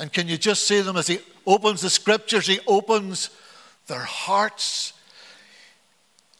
And 0.00 0.12
can 0.12 0.26
you 0.26 0.36
just 0.36 0.66
see 0.66 0.80
them 0.80 0.96
as 0.96 1.06
he 1.06 1.20
opens 1.46 1.80
the 1.80 1.90
scriptures, 1.90 2.46
he 2.46 2.60
opens 2.66 3.30
their 3.86 4.00
hearts. 4.00 4.92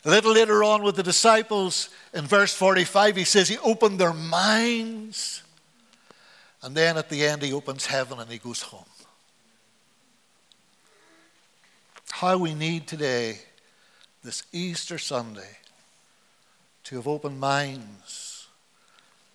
A 0.04 0.10
little 0.10 0.32
later 0.32 0.62
on 0.64 0.82
with 0.82 0.96
the 0.96 1.02
disciples, 1.02 1.90
in 2.12 2.26
verse 2.26 2.52
45, 2.52 3.16
he 3.16 3.24
says 3.24 3.48
he 3.48 3.58
opened 3.58 3.98
their 3.98 4.12
minds. 4.12 5.42
And 6.62 6.74
then 6.74 6.96
at 6.96 7.08
the 7.08 7.24
end, 7.24 7.42
he 7.42 7.52
opens 7.52 7.86
heaven 7.86 8.18
and 8.18 8.30
he 8.30 8.38
goes 8.38 8.62
home. 8.62 8.84
How 12.10 12.38
we 12.38 12.54
need 12.54 12.86
today, 12.86 13.38
this 14.28 14.42
Easter 14.52 14.98
Sunday, 14.98 15.56
to 16.84 16.96
have 16.96 17.08
open 17.08 17.40
minds 17.40 18.46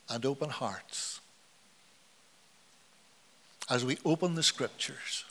and 0.08 0.24
open 0.24 0.52
hearts 0.52 1.20
as 3.72 3.84
we 3.84 3.98
open 4.06 4.36
the 4.36 4.44
scriptures 4.44 5.26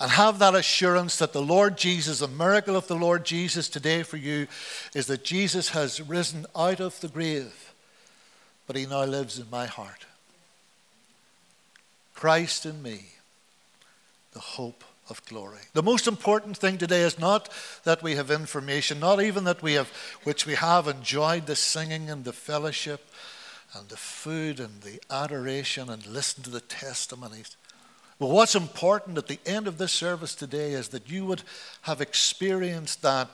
and 0.00 0.10
have 0.10 0.38
that 0.38 0.54
assurance 0.54 1.18
that 1.18 1.34
the 1.34 1.42
Lord 1.42 1.76
Jesus, 1.76 2.20
the 2.20 2.28
miracle 2.28 2.74
of 2.74 2.86
the 2.86 2.96
Lord 2.96 3.26
Jesus 3.26 3.68
today 3.68 4.02
for 4.02 4.16
you 4.16 4.46
is 4.94 5.06
that 5.08 5.22
Jesus 5.22 5.68
has 5.68 6.00
risen 6.00 6.46
out 6.56 6.80
of 6.80 6.98
the 7.02 7.08
grave, 7.08 7.74
but 8.66 8.74
he 8.74 8.86
now 8.86 9.04
lives 9.04 9.38
in 9.38 9.50
my 9.50 9.66
heart. 9.66 10.06
Christ 12.14 12.64
in 12.64 12.82
me, 12.82 13.04
the 14.32 14.40
hope 14.40 14.82
of 15.12 15.24
glory. 15.26 15.60
The 15.74 15.82
most 15.82 16.08
important 16.08 16.56
thing 16.56 16.78
today 16.78 17.02
is 17.02 17.18
not 17.18 17.50
that 17.84 18.02
we 18.02 18.16
have 18.16 18.30
information, 18.30 18.98
not 18.98 19.22
even 19.22 19.44
that 19.44 19.62
we 19.62 19.74
have, 19.74 19.92
which 20.24 20.46
we 20.46 20.54
have 20.54 20.88
enjoyed 20.88 21.46
the 21.46 21.54
singing 21.54 22.08
and 22.10 22.24
the 22.24 22.32
fellowship 22.32 23.08
and 23.74 23.88
the 23.88 23.96
food 23.96 24.58
and 24.58 24.80
the 24.80 25.00
adoration 25.10 25.90
and 25.90 26.04
listen 26.06 26.42
to 26.44 26.50
the 26.50 26.62
testimonies. 26.62 27.56
But 28.18 28.30
what's 28.30 28.54
important 28.54 29.18
at 29.18 29.26
the 29.26 29.40
end 29.44 29.68
of 29.68 29.76
this 29.78 29.92
service 29.92 30.34
today 30.34 30.72
is 30.72 30.88
that 30.88 31.10
you 31.10 31.26
would 31.26 31.42
have 31.82 32.00
experienced 32.00 33.02
that 33.02 33.28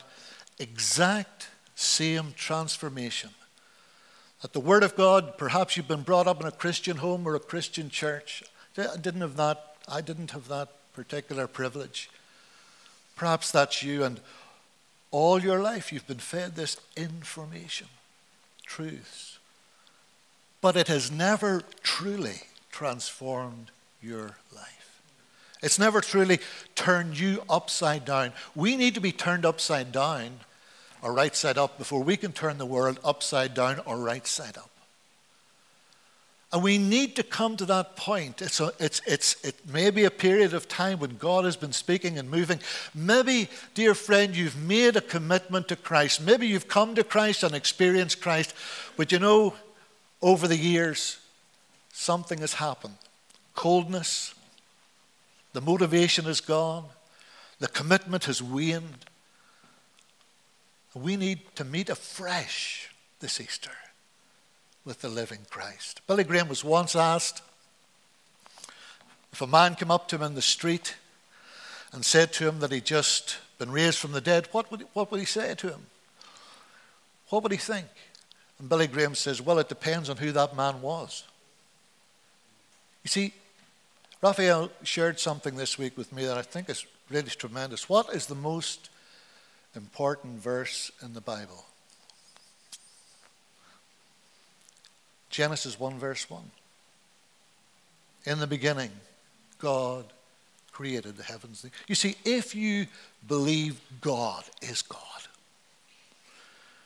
exact 0.59 1.47
same 1.75 2.33
transformation. 2.35 3.29
That 4.41 4.51
the 4.51 4.59
Word 4.59 4.83
of 4.83 4.97
God, 4.97 5.37
perhaps 5.37 5.77
you've 5.77 5.87
been 5.87 6.01
brought 6.01 6.27
up 6.27 6.41
in 6.41 6.47
a 6.47 6.51
Christian 6.51 6.97
home 6.97 7.25
or 7.25 7.35
a 7.35 7.39
Christian 7.39 7.89
church. 7.89 8.43
I 8.77 8.97
didn't 8.97 9.21
have 9.21 9.37
that, 9.37 9.75
I 9.87 10.01
didn't 10.01 10.31
have 10.31 10.49
that 10.49 10.69
particular 10.93 11.47
privilege. 11.47 12.09
Perhaps 13.15 13.51
that's 13.51 13.83
you, 13.83 14.03
and 14.03 14.19
all 15.11 15.41
your 15.41 15.61
life 15.61 15.91
you've 15.91 16.07
been 16.07 16.17
fed 16.17 16.55
this 16.55 16.77
information, 16.95 17.87
truths. 18.65 19.39
But 20.61 20.75
it 20.75 20.87
has 20.87 21.11
never 21.11 21.61
truly 21.83 22.41
transformed 22.71 23.71
your 24.01 24.37
life. 24.55 25.01
It's 25.61 25.79
never 25.79 25.99
truly 25.99 26.39
turned 26.75 27.19
you 27.19 27.43
upside 27.49 28.05
down. 28.05 28.31
We 28.55 28.77
need 28.77 28.95
to 28.95 29.01
be 29.01 29.11
turned 29.11 29.45
upside 29.45 29.91
down 29.91 30.39
or 31.01 31.13
right 31.13 31.35
side 31.35 31.57
up 31.57 31.77
before 31.77 32.03
we 32.03 32.17
can 32.17 32.31
turn 32.31 32.57
the 32.57 32.65
world 32.65 32.99
upside 33.03 33.53
down 33.53 33.79
or 33.85 33.97
right 33.97 34.25
side 34.25 34.57
up. 34.57 34.69
And 36.51 36.63
we 36.63 36.79
need 36.79 37.15
to 37.17 37.23
come 37.23 37.57
to 37.57 37.65
that 37.65 37.95
point. 37.95 38.41
It's 38.41 38.59
a, 38.59 38.71
it's, 38.79 39.01
it's, 39.05 39.43
it 39.45 39.55
may 39.71 39.91
be 39.91 40.05
a 40.05 40.11
period 40.11 40.55
of 40.55 40.67
time 40.67 40.99
when 40.99 41.17
God 41.17 41.45
has 41.45 41.55
been 41.55 41.73
speaking 41.73 42.17
and 42.17 42.29
moving. 42.29 42.59
Maybe, 42.95 43.49
dear 43.75 43.93
friend, 43.93 44.35
you've 44.35 44.57
made 44.57 44.95
a 44.95 45.01
commitment 45.01 45.67
to 45.67 45.75
Christ. 45.75 46.21
Maybe 46.21 46.47
you've 46.47 46.67
come 46.67 46.95
to 46.95 47.03
Christ 47.03 47.43
and 47.43 47.53
experienced 47.53 48.19
Christ. 48.19 48.55
But 48.97 49.11
you 49.11 49.19
know, 49.19 49.53
over 50.23 50.47
the 50.47 50.57
years, 50.57 51.19
something 51.93 52.39
has 52.39 52.53
happened 52.53 52.95
coldness, 53.59 54.33
the 55.51 55.59
motivation 55.59 56.25
is 56.25 56.39
gone. 56.39 56.85
The 57.59 57.67
commitment 57.67 58.23
has 58.23 58.41
waned. 58.41 59.05
We 60.93 61.17
need 61.17 61.39
to 61.55 61.65
meet 61.65 61.89
afresh 61.89 62.89
this 63.19 63.41
Easter 63.41 63.71
with 64.89 65.01
the 65.01 65.07
living 65.07 65.45
Christ. 65.51 66.01
Billy 66.07 66.23
Graham 66.23 66.49
was 66.49 66.63
once 66.63 66.95
asked 66.95 67.43
if 69.31 69.39
a 69.39 69.45
man 69.45 69.75
came 69.75 69.91
up 69.91 70.07
to 70.07 70.15
him 70.15 70.23
in 70.23 70.33
the 70.33 70.41
street 70.41 70.95
and 71.93 72.03
said 72.03 72.33
to 72.33 72.47
him 72.47 72.59
that 72.59 72.71
he'd 72.71 72.85
just 72.85 73.37
been 73.59 73.69
raised 73.69 73.99
from 73.99 74.13
the 74.13 74.19
dead, 74.19 74.47
what 74.51 74.71
would, 74.71 74.87
what 74.93 75.11
would 75.11 75.19
he 75.19 75.27
say 75.27 75.53
to 75.53 75.69
him? 75.69 75.85
What 77.29 77.43
would 77.43 77.51
he 77.51 77.57
think? 77.59 77.85
And 78.57 78.67
Billy 78.67 78.87
Graham 78.87 79.13
says, 79.13 79.39
Well, 79.39 79.59
it 79.59 79.69
depends 79.69 80.09
on 80.09 80.17
who 80.17 80.31
that 80.31 80.57
man 80.57 80.81
was. 80.81 81.23
You 83.03 83.09
see, 83.09 83.33
Raphael 84.23 84.71
shared 84.81 85.19
something 85.19 85.55
this 85.55 85.77
week 85.77 85.99
with 85.99 86.11
me 86.11 86.25
that 86.25 86.37
I 86.37 86.41
think 86.41 86.67
is 86.67 86.87
really 87.11 87.29
tremendous. 87.29 87.87
What 87.87 88.11
is 88.15 88.25
the 88.25 88.33
most 88.33 88.89
important 89.75 90.41
verse 90.41 90.89
in 91.03 91.13
the 91.13 91.21
Bible? 91.21 91.68
Genesis 95.39 95.79
1, 95.79 95.97
verse 95.99 96.29
1. 96.29 96.41
In 98.25 98.39
the 98.39 98.45
beginning, 98.45 98.91
God 99.57 100.03
created 100.73 101.15
the 101.15 101.23
heavens. 101.23 101.65
You 101.87 101.95
see, 101.95 102.17
if 102.25 102.53
you 102.53 102.87
believe 103.25 103.79
God 104.01 104.43
is 104.61 104.81
God, 104.81 104.99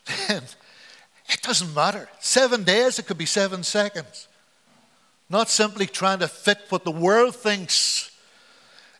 then 0.27 0.43
it 1.29 1.41
doesn't 1.41 1.73
matter. 1.73 2.07
Seven 2.19 2.63
days, 2.63 2.99
it 2.99 3.07
could 3.07 3.17
be 3.17 3.25
seven 3.25 3.63
seconds. 3.63 4.27
Not 5.31 5.49
simply 5.49 5.87
trying 5.87 6.19
to 6.19 6.27
fit 6.27 6.59
what 6.69 6.83
the 6.83 6.91
world 6.91 7.35
thinks 7.35 8.15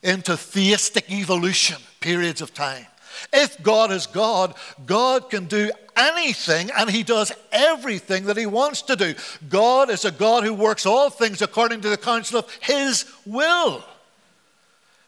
into 0.02 0.36
theistic 0.36 1.12
evolution, 1.12 1.80
periods 2.00 2.42
of 2.42 2.56
time. 2.56 2.88
If 3.32 3.62
God 3.64 3.92
is 3.92 4.08
God, 4.08 4.56
God 4.86 5.30
can 5.30 5.46
do 5.46 5.72
anything 5.96 6.70
and 6.78 6.90
He 6.90 7.04
does 7.04 7.32
everything 7.52 8.26
that 8.26 8.38
He 8.38 8.46
wants 8.46 8.82
to 8.84 8.96
do. 8.96 9.16
God 9.50 9.90
is 9.90 10.06
a 10.06 10.12
God 10.12 10.44
who 10.44 10.54
works 10.54 10.86
all 10.86 11.10
things 11.10 11.42
according 11.42 11.82
to 11.82 11.90
the 11.90 11.98
counsel 11.98 12.40
of 12.40 12.52
His 12.62 13.06
will. 13.26 13.84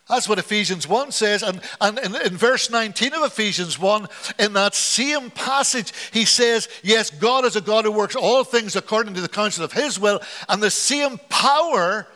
That's 0.08 0.30
what 0.30 0.38
Ephesians 0.38 0.88
1 0.88 1.12
says. 1.12 1.42
And, 1.42 1.60
and 1.82 1.98
in, 1.98 2.16
in, 2.16 2.38
verse 2.38 2.70
19 2.70 3.14
of 3.14 3.24
Ephesians 3.24 3.80
1, 3.80 4.08
in 4.38 4.54
that 4.54 4.76
same 4.76 5.32
passage, 5.32 5.94
he 6.12 6.26
says, 6.26 6.70
Yes, 6.84 7.10
God 7.10 7.44
is 7.44 7.56
a 7.56 7.62
God 7.62 7.86
who 7.86 7.92
works 7.92 8.16
all 8.16 8.44
things 8.44 8.76
according 8.76 9.16
to 9.16 9.22
the 9.22 9.28
counsel 9.28 9.66
of 9.66 9.74
his 9.74 10.00
will. 10.00 10.22
And 10.48 10.62
the 10.62 10.70
same 10.70 11.18
power 11.30 12.08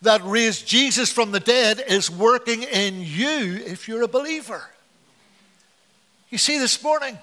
that 0.00 0.24
raised 0.24 0.66
Jesus 0.66 1.12
from 1.12 1.32
the 1.32 1.40
dead 1.40 1.82
is 1.86 2.10
working 2.10 2.62
in 2.62 3.02
you 3.02 3.62
if 3.66 3.88
you're 3.88 4.02
a 4.02 4.08
believer. 4.08 4.62
You 6.30 6.38
see, 6.38 6.58
this 6.58 6.82
morning, 6.82 7.16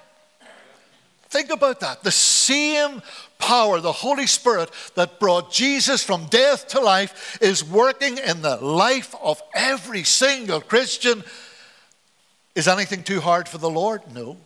think 1.28 1.50
about 1.50 1.80
that. 1.80 2.02
The 2.02 2.10
same 2.10 3.02
power, 3.38 3.80
the 3.80 3.92
Holy 3.92 4.26
Spirit 4.26 4.70
that 4.94 5.20
brought 5.20 5.52
Jesus 5.52 6.02
from 6.02 6.26
death 6.26 6.68
to 6.68 6.80
life, 6.80 7.38
is 7.40 7.62
working 7.62 8.18
in 8.18 8.42
the 8.42 8.56
life 8.56 9.14
of 9.22 9.40
every 9.54 10.02
single 10.02 10.60
Christian. 10.60 11.22
Is 12.54 12.66
anything 12.66 13.04
too 13.04 13.20
hard 13.20 13.48
for 13.48 13.58
the 13.58 13.70
Lord? 13.70 14.00
No. 14.12 14.38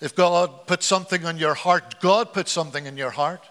If 0.00 0.14
God 0.14 0.66
put 0.66 0.82
something 0.82 1.26
on 1.26 1.36
your 1.36 1.54
heart, 1.54 2.00
God 2.00 2.32
put 2.32 2.48
something 2.48 2.86
in 2.86 2.96
your 2.96 3.10
heart. 3.10 3.44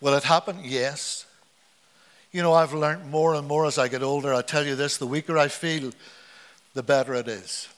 Will 0.00 0.14
it 0.14 0.24
happen? 0.24 0.60
Yes. 0.62 1.26
You 2.32 2.42
know, 2.42 2.54
I've 2.54 2.72
learned 2.72 3.10
more 3.10 3.34
and 3.34 3.46
more 3.46 3.66
as 3.66 3.76
I 3.76 3.88
get 3.88 4.02
older. 4.02 4.32
I 4.32 4.42
tell 4.42 4.64
you 4.64 4.76
this 4.76 4.96
the 4.96 5.06
weaker 5.06 5.36
I 5.36 5.48
feel, 5.48 5.92
the 6.72 6.82
better 6.82 7.14
it 7.14 7.28
is. 7.28 7.68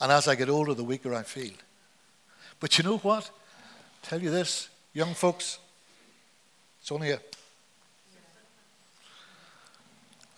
And 0.00 0.12
as 0.12 0.28
I 0.28 0.34
get 0.34 0.48
older, 0.48 0.74
the 0.74 0.84
weaker 0.84 1.14
I 1.14 1.22
feel. 1.22 1.52
But 2.60 2.78
you 2.78 2.84
know 2.84 2.98
what? 2.98 3.30
Tell 4.02 4.20
you 4.20 4.30
this, 4.30 4.68
young 4.92 5.14
folks, 5.14 5.58
it's 6.80 6.92
only 6.92 7.10
a. 7.10 7.20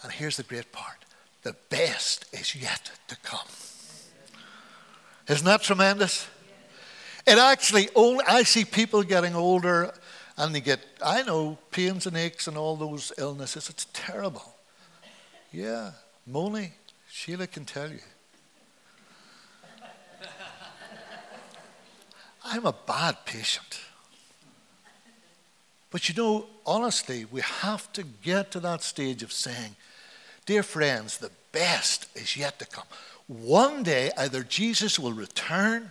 And 0.02 0.12
here's 0.12 0.36
the 0.36 0.42
great 0.42 0.72
part 0.72 0.96
the 1.42 1.54
best 1.68 2.26
is 2.32 2.54
yet 2.54 2.90
to 3.08 3.16
come. 3.16 3.46
Isn't 5.28 5.46
that 5.46 5.62
tremendous? 5.62 6.26
It 7.26 7.38
actually 7.38 7.88
only, 7.94 8.24
I 8.26 8.42
see 8.42 8.64
people 8.64 9.02
getting 9.02 9.34
older 9.34 9.92
and 10.36 10.54
they 10.54 10.60
get, 10.60 10.80
I 11.04 11.22
know, 11.22 11.58
pains 11.70 12.06
and 12.06 12.16
aches 12.16 12.48
and 12.48 12.56
all 12.56 12.76
those 12.76 13.12
illnesses. 13.18 13.68
It's 13.68 13.86
terrible. 13.92 14.56
Yeah, 15.52 15.92
Moni, 16.26 16.72
Sheila 17.10 17.46
can 17.46 17.64
tell 17.64 17.90
you. 17.90 18.00
I'm 22.50 22.66
a 22.66 22.72
bad 22.72 23.24
patient. 23.24 23.80
But 25.92 26.08
you 26.08 26.14
know, 26.16 26.46
honestly, 26.66 27.24
we 27.30 27.42
have 27.42 27.92
to 27.92 28.02
get 28.02 28.50
to 28.50 28.60
that 28.60 28.82
stage 28.82 29.22
of 29.22 29.32
saying, 29.32 29.76
Dear 30.46 30.64
friends, 30.64 31.18
the 31.18 31.30
best 31.52 32.08
is 32.16 32.36
yet 32.36 32.58
to 32.58 32.66
come. 32.66 32.86
One 33.28 33.84
day, 33.84 34.10
either 34.18 34.42
Jesus 34.42 34.98
will 34.98 35.12
return 35.12 35.90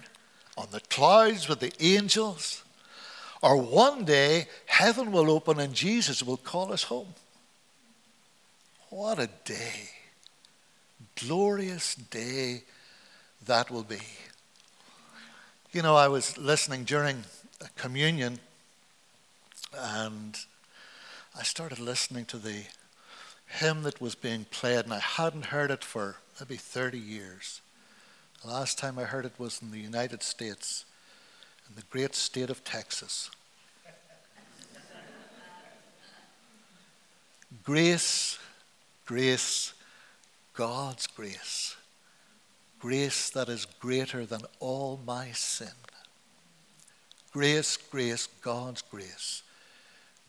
on 0.58 0.68
the 0.72 0.82
clouds 0.82 1.48
with 1.48 1.62
the 1.62 1.72
angels, 1.80 2.64
or 3.42 3.56
one 3.56 4.04
day 4.04 4.48
heaven 4.66 5.14
will 5.14 5.32
open 5.32 5.62
and 5.62 5.74
Jesus 5.74 6.22
will 6.22 6.36
call 6.36 6.74
us 6.74 6.84
home. 6.84 7.14
What 8.90 9.18
a 9.18 9.30
day! 9.46 9.92
Glorious 11.16 11.96
day 11.96 12.64
that 13.46 13.72
will 13.72 13.84
be. 13.84 14.02
You 15.72 15.84
know, 15.84 15.96
I 15.96 16.08
was 16.08 16.36
listening 16.36 16.84
during 16.84 17.26
communion 17.76 18.40
and 19.78 20.36
I 21.38 21.44
started 21.44 21.78
listening 21.78 22.26
to 22.26 22.38
the 22.38 22.64
hymn 23.46 23.84
that 23.84 24.02
was 24.02 24.16
being 24.16 24.48
played, 24.50 24.86
and 24.86 24.94
I 24.96 24.98
hadn't 24.98 25.46
heard 25.46 25.70
it 25.70 25.84
for 25.84 26.16
maybe 26.40 26.56
30 26.56 26.98
years. 26.98 27.62
The 28.42 28.48
last 28.48 28.80
time 28.80 28.98
I 28.98 29.04
heard 29.04 29.26
it 29.26 29.34
was 29.38 29.62
in 29.62 29.70
the 29.70 29.78
United 29.78 30.24
States, 30.24 30.86
in 31.70 31.76
the 31.76 31.84
great 31.92 32.16
state 32.16 32.50
of 32.50 32.64
Texas. 32.64 33.30
grace, 37.64 38.40
grace, 39.06 39.74
God's 40.56 41.06
grace. 41.06 41.76
Grace 42.80 43.30
that 43.32 43.50
is 43.50 43.66
greater 43.66 44.26
than 44.26 44.42
all 44.60 45.00
my 45.06 45.32
sin. 45.32 45.68
Grace, 47.32 47.78
grace, 47.78 48.28
God's 48.42 48.82
grace. 48.82 49.44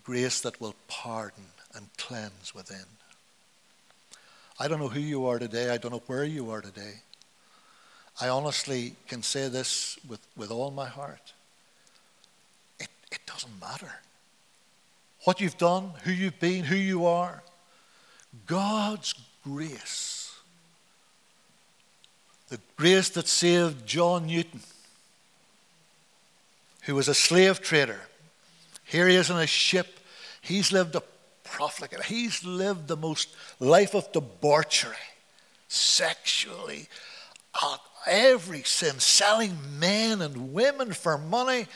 Grace 0.05 0.41
that 0.41 0.61
will 0.61 0.75
pardon 0.89 1.45
and 1.75 1.87
cleanse 1.97 2.55
within. 2.55 2.85
I 4.59 4.69
don't 4.69 4.81
know 4.81 4.89
who 4.89 5.01
you 5.01 5.27
are 5.27 5.39
today. 5.39 5.71
I 5.71 5.79
don't 5.79 5.93
know 5.93 6.03
where 6.07 6.25
you 6.25 6.51
are 6.51 6.61
today. 6.61 7.03
I 8.21 8.29
honestly 8.29 8.95
can 9.09 9.23
say 9.23 9.49
this 9.49 9.99
with, 10.07 10.21
with 10.37 10.51
all 10.51 10.71
my 10.71 10.87
heart. 10.89 11.33
It, 12.79 12.89
it 13.11 13.21
doesn't 13.27 13.59
matter. 13.61 13.93
What 15.25 15.41
you've 15.41 15.57
done, 15.57 15.93
who 16.03 16.13
you've 16.13 16.41
been, 16.41 16.65
who 16.65 16.77
you 16.77 17.07
are. 17.07 17.43
God's 18.47 19.15
grace. 19.45 20.20
The 22.51 22.61
grace 22.77 23.09
that 23.11 23.29
saved 23.29 23.87
John 23.87 24.27
Newton, 24.27 24.61
who 26.83 26.95
was 26.95 27.09
a 27.09 27.15
slave 27.15 27.61
trader. 27.61 28.01
Here 28.85 29.07
he 29.07 29.15
is 29.15 29.31
in 29.31 29.37
a 29.37 29.47
ship. 29.47 30.01
He's 30.41 30.73
lived 30.73 30.97
a 30.97 31.03
profligate. 31.45 32.05
He's 32.05 32.45
lived 32.45 32.89
the 32.89 32.97
most 32.97 33.29
life 33.61 33.95
of 33.95 34.11
debauchery, 34.13 34.97
sexually, 35.69 36.89
every 38.07 38.63
sin, 38.63 38.99
selling 38.99 39.57
men 39.79 40.21
and 40.21 40.53
women 40.53 40.93
for 40.93 41.19
money. 41.19 41.67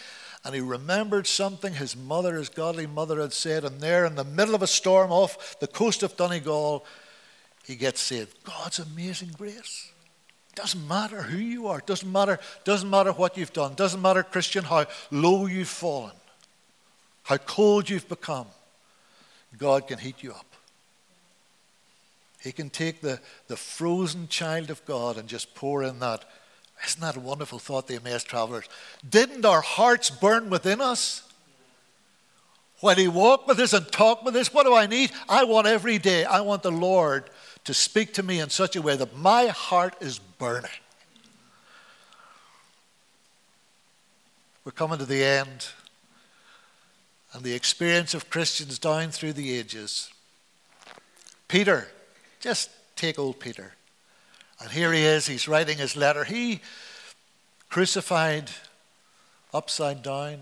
And 0.45 0.55
he 0.55 0.61
remembered 0.61 1.27
something 1.27 1.75
his 1.75 1.97
mother, 1.97 2.35
his 2.35 2.49
godly 2.49 2.87
mother, 2.87 3.21
had 3.21 3.33
said. 3.33 3.65
And 3.65 3.81
there, 3.81 4.05
in 4.05 4.15
the 4.15 4.25
middle 4.25 4.55
of 4.55 4.63
a 4.63 4.67
storm 4.67 5.13
off 5.13 5.59
the 5.61 5.67
coast 5.67 6.03
of 6.03 6.17
Donegal, 6.17 6.85
he 7.65 7.77
gets 7.77 8.01
saved. 8.01 8.43
God's 8.45 8.81
amazing 8.81 9.31
grace. 9.39 9.91
Doesn't 10.55 10.87
matter 10.87 11.23
who 11.23 11.39
you 11.39 11.67
are. 11.67 11.81
Doesn't 11.85 12.11
matter. 12.11 12.39
Doesn't 12.65 12.89
matter 12.89 13.13
what 13.13 13.37
you've 13.37 13.53
done. 13.53 13.75
Doesn't 13.75 14.01
matter, 14.01 14.23
Christian, 14.23 14.65
how 14.65 14.87
low 15.11 15.47
you've 15.47 15.69
fallen, 15.69 16.13
how 17.25 17.39
cold 17.39 17.89
you've 17.89 18.09
become. 18.09 18.47
God 19.59 19.87
can 19.87 19.99
heat 19.99 20.23
you 20.23 20.33
up. 20.33 20.47
He 22.41 22.53
can 22.53 22.69
take 22.69 23.01
the, 23.01 23.21
the 23.49 23.57
frozen 23.57 24.29
child 24.29 24.71
of 24.71 24.85
God 24.85 25.17
and 25.17 25.29
just 25.29 25.55
pour 25.55 25.83
in 25.83 25.99
that. 26.01 26.25
Isn't 26.87 27.01
that 27.01 27.17
a 27.17 27.21
wonderful 27.21 27.59
thought, 27.59 27.87
the 27.87 27.97
amazed 27.97 28.27
travelers? 28.27 28.69
Didn't 29.09 29.47
our 29.47 29.63
hearts 29.63 30.11
burn 30.11 30.51
within 30.51 30.81
us? 30.81 31.23
When 32.81 32.99
He 32.99 33.09
walked 33.09 33.49
with 33.49 33.59
us 33.61 33.73
and 33.73 33.91
talked 33.91 34.25
with 34.25 34.37
us, 34.37 34.53
what 34.53 34.67
do 34.67 34.75
I 34.75 34.87
need? 34.87 35.11
I 35.27 35.45
want 35.45 35.67
every 35.67 35.99
day, 35.99 36.25
I 36.25 36.43
want 36.43 36.63
the 36.63 36.71
Lord 36.71 37.31
to 37.65 37.75
speak 37.75 38.15
to 38.15 38.23
me 38.23 38.41
in 38.41 38.51
such 38.51 38.77
a 38.77 38.83
way 38.83 38.97
that 38.97 39.17
my 39.17 39.47
heart 39.47 39.97
is 40.01 40.19
burning. 40.19 40.71
We're 44.65 44.73
coming 44.73 44.99
to 44.99 45.05
the 45.05 45.23
end 45.23 45.69
and 47.33 47.43
the 47.43 47.55
experience 47.55 48.15
of 48.15 48.31
Christians 48.31 48.79
down 48.79 49.11
through 49.11 49.35
the 49.35 49.57
ages. 49.57 50.11
Peter, 51.49 51.89
just 52.41 52.71
take 52.97 53.19
old 53.19 53.41
Peter. 53.41 53.75
And 54.61 54.71
here 54.71 54.93
he 54.93 55.03
is, 55.03 55.27
he's 55.27 55.49
writing 55.49 55.79
his 55.79 55.97
letter. 55.97 56.25
He 56.25 56.61
crucified 57.69 58.51
upside 59.53 60.03
down, 60.03 60.41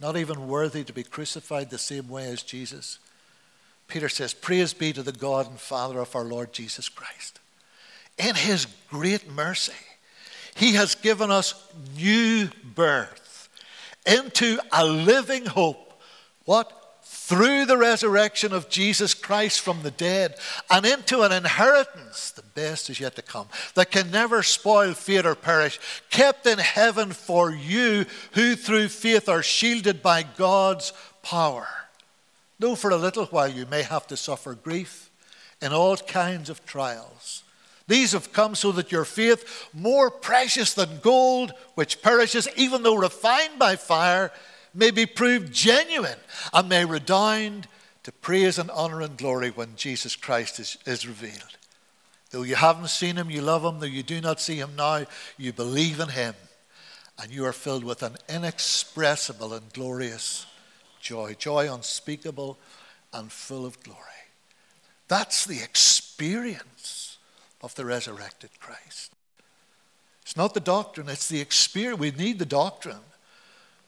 not 0.00 0.16
even 0.16 0.48
worthy 0.48 0.84
to 0.84 0.92
be 0.92 1.04
crucified 1.04 1.70
the 1.70 1.78
same 1.78 2.08
way 2.08 2.26
as 2.30 2.42
Jesus. 2.42 2.98
Peter 3.88 4.08
says, 4.08 4.34
Praise 4.34 4.72
be 4.72 4.92
to 4.92 5.02
the 5.02 5.12
God 5.12 5.48
and 5.48 5.58
Father 5.58 5.98
of 6.00 6.14
our 6.16 6.24
Lord 6.24 6.52
Jesus 6.52 6.88
Christ. 6.88 7.40
In 8.18 8.34
his 8.34 8.66
great 8.90 9.30
mercy, 9.30 9.72
he 10.54 10.72
has 10.72 10.94
given 10.94 11.30
us 11.30 11.54
new 11.96 12.48
birth 12.74 13.48
into 14.06 14.58
a 14.72 14.84
living 14.84 15.46
hope 15.46 15.84
what? 16.44 16.80
Through 17.02 17.66
the 17.66 17.78
resurrection 17.78 18.52
of 18.52 18.68
Jesus 18.68 19.14
Christ 19.14 19.60
from 19.60 19.82
the 19.82 19.90
dead 19.90 20.36
and 20.70 20.84
into 20.84 21.22
an 21.22 21.32
inheritance, 21.32 22.32
the 22.32 22.42
best 22.42 22.90
is 22.90 23.00
yet 23.00 23.16
to 23.16 23.22
come, 23.22 23.48
that 23.74 23.90
can 23.90 24.10
never 24.10 24.42
spoil, 24.42 24.92
fade, 24.92 25.24
or 25.24 25.34
perish, 25.34 25.80
kept 26.10 26.46
in 26.46 26.58
heaven 26.58 27.12
for 27.12 27.50
you 27.50 28.04
who 28.32 28.56
through 28.56 28.88
faith 28.88 29.28
are 29.28 29.42
shielded 29.42 30.02
by 30.02 30.22
God's 30.22 30.92
power. 31.22 31.66
Though 32.64 32.76
for 32.76 32.92
a 32.92 32.96
little 32.96 33.26
while 33.26 33.48
you 33.48 33.66
may 33.66 33.82
have 33.82 34.06
to 34.06 34.16
suffer 34.16 34.54
grief 34.54 35.10
in 35.60 35.74
all 35.74 35.98
kinds 35.98 36.48
of 36.48 36.64
trials. 36.64 37.42
These 37.88 38.12
have 38.12 38.32
come 38.32 38.54
so 38.54 38.72
that 38.72 38.90
your 38.90 39.04
faith, 39.04 39.68
more 39.74 40.10
precious 40.10 40.72
than 40.72 41.00
gold, 41.00 41.52
which 41.74 42.00
perishes 42.00 42.48
even 42.56 42.82
though 42.82 42.94
refined 42.94 43.58
by 43.58 43.76
fire, 43.76 44.32
may 44.72 44.90
be 44.90 45.04
proved 45.04 45.52
genuine 45.52 46.16
and 46.54 46.66
may 46.66 46.86
redound 46.86 47.68
to 48.02 48.12
praise 48.12 48.58
and 48.58 48.70
honor 48.70 49.02
and 49.02 49.18
glory 49.18 49.50
when 49.50 49.76
Jesus 49.76 50.16
Christ 50.16 50.58
is, 50.58 50.78
is 50.86 51.06
revealed. 51.06 51.58
Though 52.30 52.44
you 52.44 52.56
haven't 52.56 52.88
seen 52.88 53.16
him, 53.16 53.28
you 53.28 53.42
love 53.42 53.62
him. 53.62 53.78
Though 53.78 53.84
you 53.84 54.02
do 54.02 54.22
not 54.22 54.40
see 54.40 54.56
him 54.56 54.74
now, 54.74 55.04
you 55.36 55.52
believe 55.52 56.00
in 56.00 56.08
him. 56.08 56.34
And 57.22 57.30
you 57.30 57.44
are 57.44 57.52
filled 57.52 57.84
with 57.84 58.02
an 58.02 58.16
inexpressible 58.26 59.52
and 59.52 59.70
glorious 59.74 60.46
joy, 61.04 61.36
joy 61.38 61.72
unspeakable 61.72 62.58
and 63.12 63.30
full 63.30 63.66
of 63.66 63.80
glory. 63.84 64.00
That's 65.06 65.44
the 65.44 65.62
experience 65.62 67.18
of 67.62 67.74
the 67.74 67.84
resurrected 67.84 68.50
Christ. 68.58 69.12
It's 70.22 70.36
not 70.36 70.54
the 70.54 70.60
doctrine, 70.60 71.08
it's 71.08 71.28
the 71.28 71.40
experience. 71.40 72.00
We 72.00 72.10
need 72.10 72.38
the 72.38 72.46
doctrine. 72.46 73.04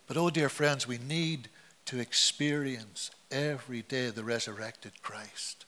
But 0.07 0.19
oh, 0.19 0.31
dear 0.31 0.51
friends, 0.51 0.87
we 0.87 0.99
need 0.99 1.49
to 1.87 1.99
experience 1.99 3.11
every 3.31 3.83
day 3.83 4.11
the 4.11 4.23
resurrected 4.23 5.03
Christ. 5.03 5.65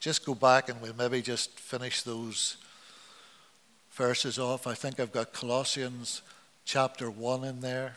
Just 0.00 0.26
go 0.26 0.34
back 0.34 0.68
and 0.68 0.82
we'll 0.82 0.94
maybe 0.94 1.22
just 1.22 1.58
finish 1.58 2.02
those 2.02 2.56
verses 3.92 4.38
off. 4.38 4.66
I 4.66 4.74
think 4.74 4.98
I've 4.98 5.12
got 5.12 5.32
Colossians 5.32 6.22
chapter 6.64 7.08
1 7.08 7.44
in 7.44 7.60
there. 7.60 7.96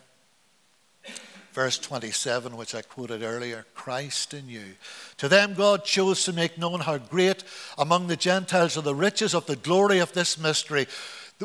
Verse 1.52 1.78
27, 1.78 2.56
which 2.56 2.74
I 2.74 2.82
quoted 2.82 3.22
earlier 3.22 3.66
Christ 3.74 4.34
in 4.34 4.48
you. 4.48 4.74
To 5.16 5.28
them, 5.28 5.54
God 5.54 5.84
chose 5.84 6.24
to 6.24 6.32
make 6.32 6.56
known 6.56 6.80
how 6.80 6.98
great 6.98 7.42
among 7.76 8.06
the 8.06 8.16
Gentiles 8.16 8.76
are 8.76 8.82
the 8.82 8.94
riches 8.94 9.34
of 9.34 9.46
the 9.46 9.56
glory 9.56 9.98
of 9.98 10.12
this 10.12 10.38
mystery. 10.38 10.86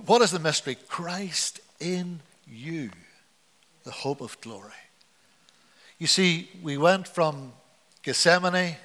What 0.06 0.22
is 0.22 0.32
the 0.32 0.40
mystery? 0.40 0.78
Christ 0.88 1.60
in 1.80 2.20
you 2.48 2.92
the 3.84 3.92
hope 3.92 4.22
of 4.22 4.40
glory. 4.42 4.72
You 5.98 6.08
see, 6.08 6.50
we 6.62 6.78
went 6.78 7.08
from 7.08 7.54
Gethsemane, 8.04 8.76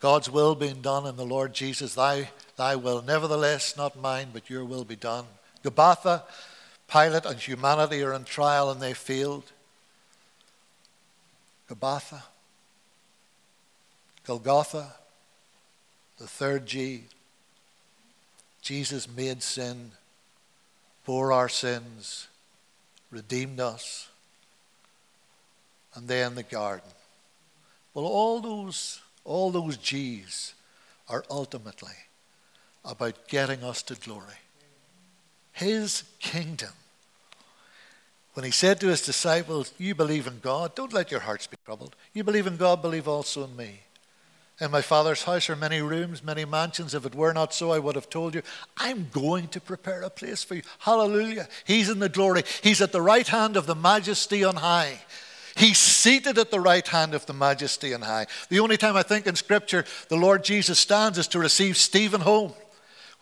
God's 0.00 0.30
will 0.30 0.54
being 0.54 0.82
done 0.82 1.06
in 1.06 1.16
the 1.16 1.24
Lord 1.24 1.54
Jesus, 1.54 1.94
thy, 1.94 2.28
thy 2.56 2.76
will, 2.76 3.02
nevertheless, 3.02 3.76
not 3.76 3.98
mine, 3.98 4.28
but 4.32 4.50
your 4.50 4.64
will 4.64 4.84
be 4.84 4.96
done. 4.96 5.24
Gabbatha, 5.64 6.22
Pilate 6.86 7.24
and 7.24 7.38
humanity 7.38 8.02
are 8.02 8.12
in 8.12 8.24
trial 8.24 8.70
and 8.70 8.80
they 8.80 8.92
failed. 8.92 9.50
Gabbatha, 11.74 12.22
Golgotha, 14.26 14.94
The 16.18 16.26
third 16.26 16.66
G, 16.66 17.04
Jesus 18.62 19.08
made 19.08 19.42
sin, 19.42 19.90
bore 21.04 21.32
our 21.32 21.48
sins, 21.48 22.28
redeemed 23.10 23.60
us, 23.60 24.08
and 25.94 26.08
then 26.08 26.34
the 26.34 26.42
garden. 26.42 26.88
Well, 27.92 28.06
all 28.06 28.40
those, 28.40 29.00
all 29.24 29.50
those 29.50 29.76
G's 29.76 30.54
are 31.08 31.24
ultimately 31.30 31.94
about 32.84 33.28
getting 33.28 33.62
us 33.62 33.82
to 33.82 33.94
glory. 33.94 34.38
His 35.52 36.04
kingdom. 36.20 36.72
When 38.34 38.44
he 38.44 38.50
said 38.50 38.80
to 38.80 38.88
his 38.88 39.00
disciples, 39.00 39.72
You 39.78 39.94
believe 39.94 40.26
in 40.26 40.40
God, 40.40 40.74
don't 40.74 40.92
let 40.92 41.10
your 41.10 41.20
hearts 41.20 41.46
be 41.46 41.56
troubled. 41.64 41.94
You 42.12 42.24
believe 42.24 42.46
in 42.46 42.56
God, 42.56 42.82
believe 42.82 43.08
also 43.08 43.44
in 43.44 43.56
me. 43.56 43.80
In 44.60 44.70
my 44.70 44.82
Father's 44.82 45.24
house 45.24 45.50
are 45.50 45.56
many 45.56 45.80
rooms, 45.80 46.22
many 46.22 46.44
mansions. 46.44 46.94
If 46.94 47.04
it 47.04 47.14
were 47.14 47.32
not 47.32 47.52
so, 47.52 47.72
I 47.72 47.80
would 47.80 47.96
have 47.96 48.08
told 48.10 48.34
you. 48.34 48.42
I'm 48.76 49.08
going 49.12 49.48
to 49.48 49.60
prepare 49.60 50.02
a 50.02 50.10
place 50.10 50.44
for 50.44 50.54
you. 50.54 50.62
Hallelujah. 50.78 51.48
He's 51.64 51.88
in 51.88 51.98
the 51.98 52.08
glory. 52.08 52.44
He's 52.62 52.80
at 52.80 52.92
the 52.92 53.02
right 53.02 53.26
hand 53.26 53.56
of 53.56 53.66
the 53.66 53.74
majesty 53.74 54.44
on 54.44 54.56
high. 54.56 55.00
He's 55.56 55.78
seated 55.78 56.38
at 56.38 56.50
the 56.50 56.60
right 56.60 56.86
hand 56.86 57.14
of 57.14 57.26
the 57.26 57.32
majesty 57.32 57.94
on 57.94 58.02
high. 58.02 58.26
The 58.48 58.60
only 58.60 58.76
time 58.76 58.96
I 58.96 59.02
think 59.02 59.26
in 59.26 59.36
Scripture 59.36 59.84
the 60.08 60.16
Lord 60.16 60.44
Jesus 60.44 60.78
stands 60.78 61.18
is 61.18 61.28
to 61.28 61.38
receive 61.38 61.76
Stephen 61.76 62.20
home. 62.20 62.52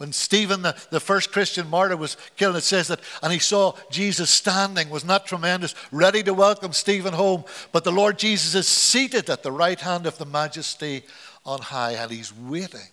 When 0.02 0.12
Stephen, 0.12 0.62
the, 0.62 0.74
the 0.90 0.98
first 0.98 1.30
Christian 1.30 1.70
martyr, 1.70 1.96
was 1.96 2.16
killed, 2.36 2.56
it 2.56 2.62
says 2.62 2.88
that, 2.88 2.98
and 3.22 3.32
he 3.32 3.38
saw 3.38 3.76
Jesus 3.88 4.30
standing, 4.30 4.90
was 4.90 5.04
not 5.04 5.26
tremendous, 5.26 5.76
ready 5.92 6.24
to 6.24 6.34
welcome 6.34 6.72
Stephen 6.72 7.14
home. 7.14 7.44
But 7.70 7.84
the 7.84 7.92
Lord 7.92 8.18
Jesus 8.18 8.56
is 8.56 8.66
seated 8.66 9.30
at 9.30 9.44
the 9.44 9.52
right 9.52 9.78
hand 9.78 10.06
of 10.06 10.18
the 10.18 10.24
majesty 10.24 11.04
on 11.46 11.60
high, 11.60 11.92
and 11.92 12.10
he's 12.10 12.36
waiting, 12.36 12.88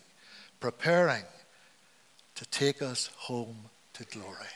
preparing 0.59 1.23
to 2.35 2.45
take 2.51 2.83
us 2.83 3.09
home 3.17 3.57
to 3.93 4.03
glory. 4.03 4.53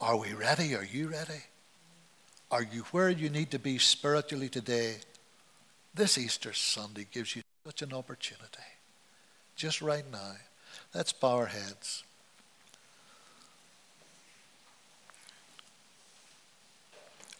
Are 0.00 0.16
we 0.16 0.32
ready? 0.32 0.76
Are 0.76 0.84
you 0.84 1.08
ready? 1.08 1.42
Are 2.52 2.62
you 2.62 2.82
where 2.92 3.10
you 3.10 3.30
need 3.30 3.50
to 3.50 3.58
be 3.58 3.78
spiritually 3.78 4.48
today? 4.48 4.98
This 5.92 6.18
Easter 6.18 6.52
Sunday 6.52 7.08
gives 7.10 7.34
you 7.34 7.42
such 7.66 7.82
an 7.82 7.92
opportunity. 7.92 8.46
Just 9.56 9.82
right 9.82 10.04
now. 10.12 10.34
Let's 10.94 11.12
bow 11.12 11.36
our 11.36 11.46
heads. 11.46 12.04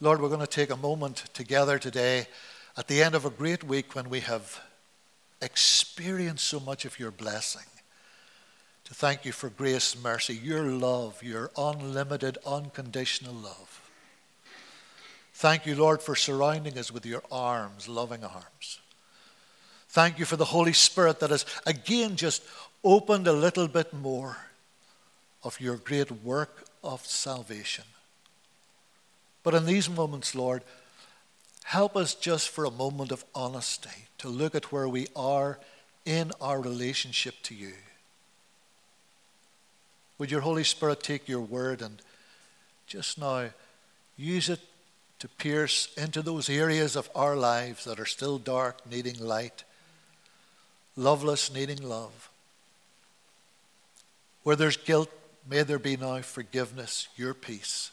Lord, 0.00 0.20
we're 0.20 0.28
going 0.28 0.40
to 0.40 0.46
take 0.46 0.70
a 0.70 0.76
moment 0.76 1.24
together 1.32 1.78
today 1.78 2.26
at 2.76 2.88
the 2.88 3.02
end 3.02 3.14
of 3.14 3.24
a 3.24 3.30
great 3.30 3.64
week 3.64 3.94
when 3.94 4.10
we 4.10 4.20
have 4.20 4.60
experienced 5.40 6.44
so 6.44 6.60
much 6.60 6.84
of 6.84 6.98
your 6.98 7.10
blessing. 7.10 7.62
To 8.84 8.94
thank 8.94 9.24
you 9.24 9.32
for 9.32 9.48
grace, 9.48 9.96
mercy, 9.96 10.34
your 10.34 10.64
love, 10.64 11.22
your 11.22 11.50
unlimited, 11.56 12.36
unconditional 12.46 13.34
love. 13.34 13.80
Thank 15.32 15.64
you, 15.64 15.74
Lord, 15.74 16.02
for 16.02 16.14
surrounding 16.14 16.78
us 16.78 16.92
with 16.92 17.06
your 17.06 17.22
arms, 17.30 17.88
loving 17.88 18.24
arms. 18.24 18.80
Thank 19.88 20.18
you 20.18 20.24
for 20.24 20.36
the 20.36 20.44
Holy 20.44 20.72
Spirit 20.72 21.20
that 21.20 21.30
has 21.30 21.46
again 21.66 22.16
just 22.16 22.42
opened 22.84 23.26
a 23.26 23.32
little 23.32 23.66
bit 23.66 23.92
more 23.92 24.36
of 25.42 25.60
your 25.60 25.76
great 25.76 26.10
work 26.22 26.66
of 26.82 27.04
salvation. 27.06 27.84
But 29.42 29.54
in 29.54 29.66
these 29.66 29.88
moments, 29.88 30.34
Lord, 30.34 30.62
help 31.64 31.96
us 31.96 32.14
just 32.14 32.50
for 32.50 32.64
a 32.64 32.70
moment 32.70 33.10
of 33.10 33.24
honesty 33.34 34.08
to 34.18 34.28
look 34.28 34.54
at 34.54 34.70
where 34.70 34.88
we 34.88 35.06
are 35.16 35.58
in 36.04 36.32
our 36.40 36.60
relationship 36.60 37.34
to 37.44 37.54
you. 37.54 37.72
Would 40.18 40.30
your 40.30 40.42
Holy 40.42 40.64
Spirit 40.64 41.02
take 41.02 41.28
your 41.28 41.40
word 41.40 41.82
and 41.82 42.00
just 42.86 43.18
now 43.18 43.50
use 44.16 44.48
it 44.48 44.60
to 45.18 45.28
pierce 45.28 45.88
into 45.96 46.22
those 46.22 46.48
areas 46.50 46.96
of 46.96 47.10
our 47.14 47.34
lives 47.34 47.84
that 47.84 47.98
are 47.98 48.06
still 48.06 48.38
dark, 48.38 48.88
needing 48.90 49.18
light, 49.18 49.64
loveless, 50.96 51.52
needing 51.52 51.82
love? 51.82 52.30
Where 54.44 54.57
there's 54.57 54.76
guilt, 54.76 55.11
may 55.48 55.62
there 55.62 55.78
be 55.78 55.96
now 55.96 56.20
forgiveness, 56.20 57.09
your 57.16 57.35
peace. 57.35 57.90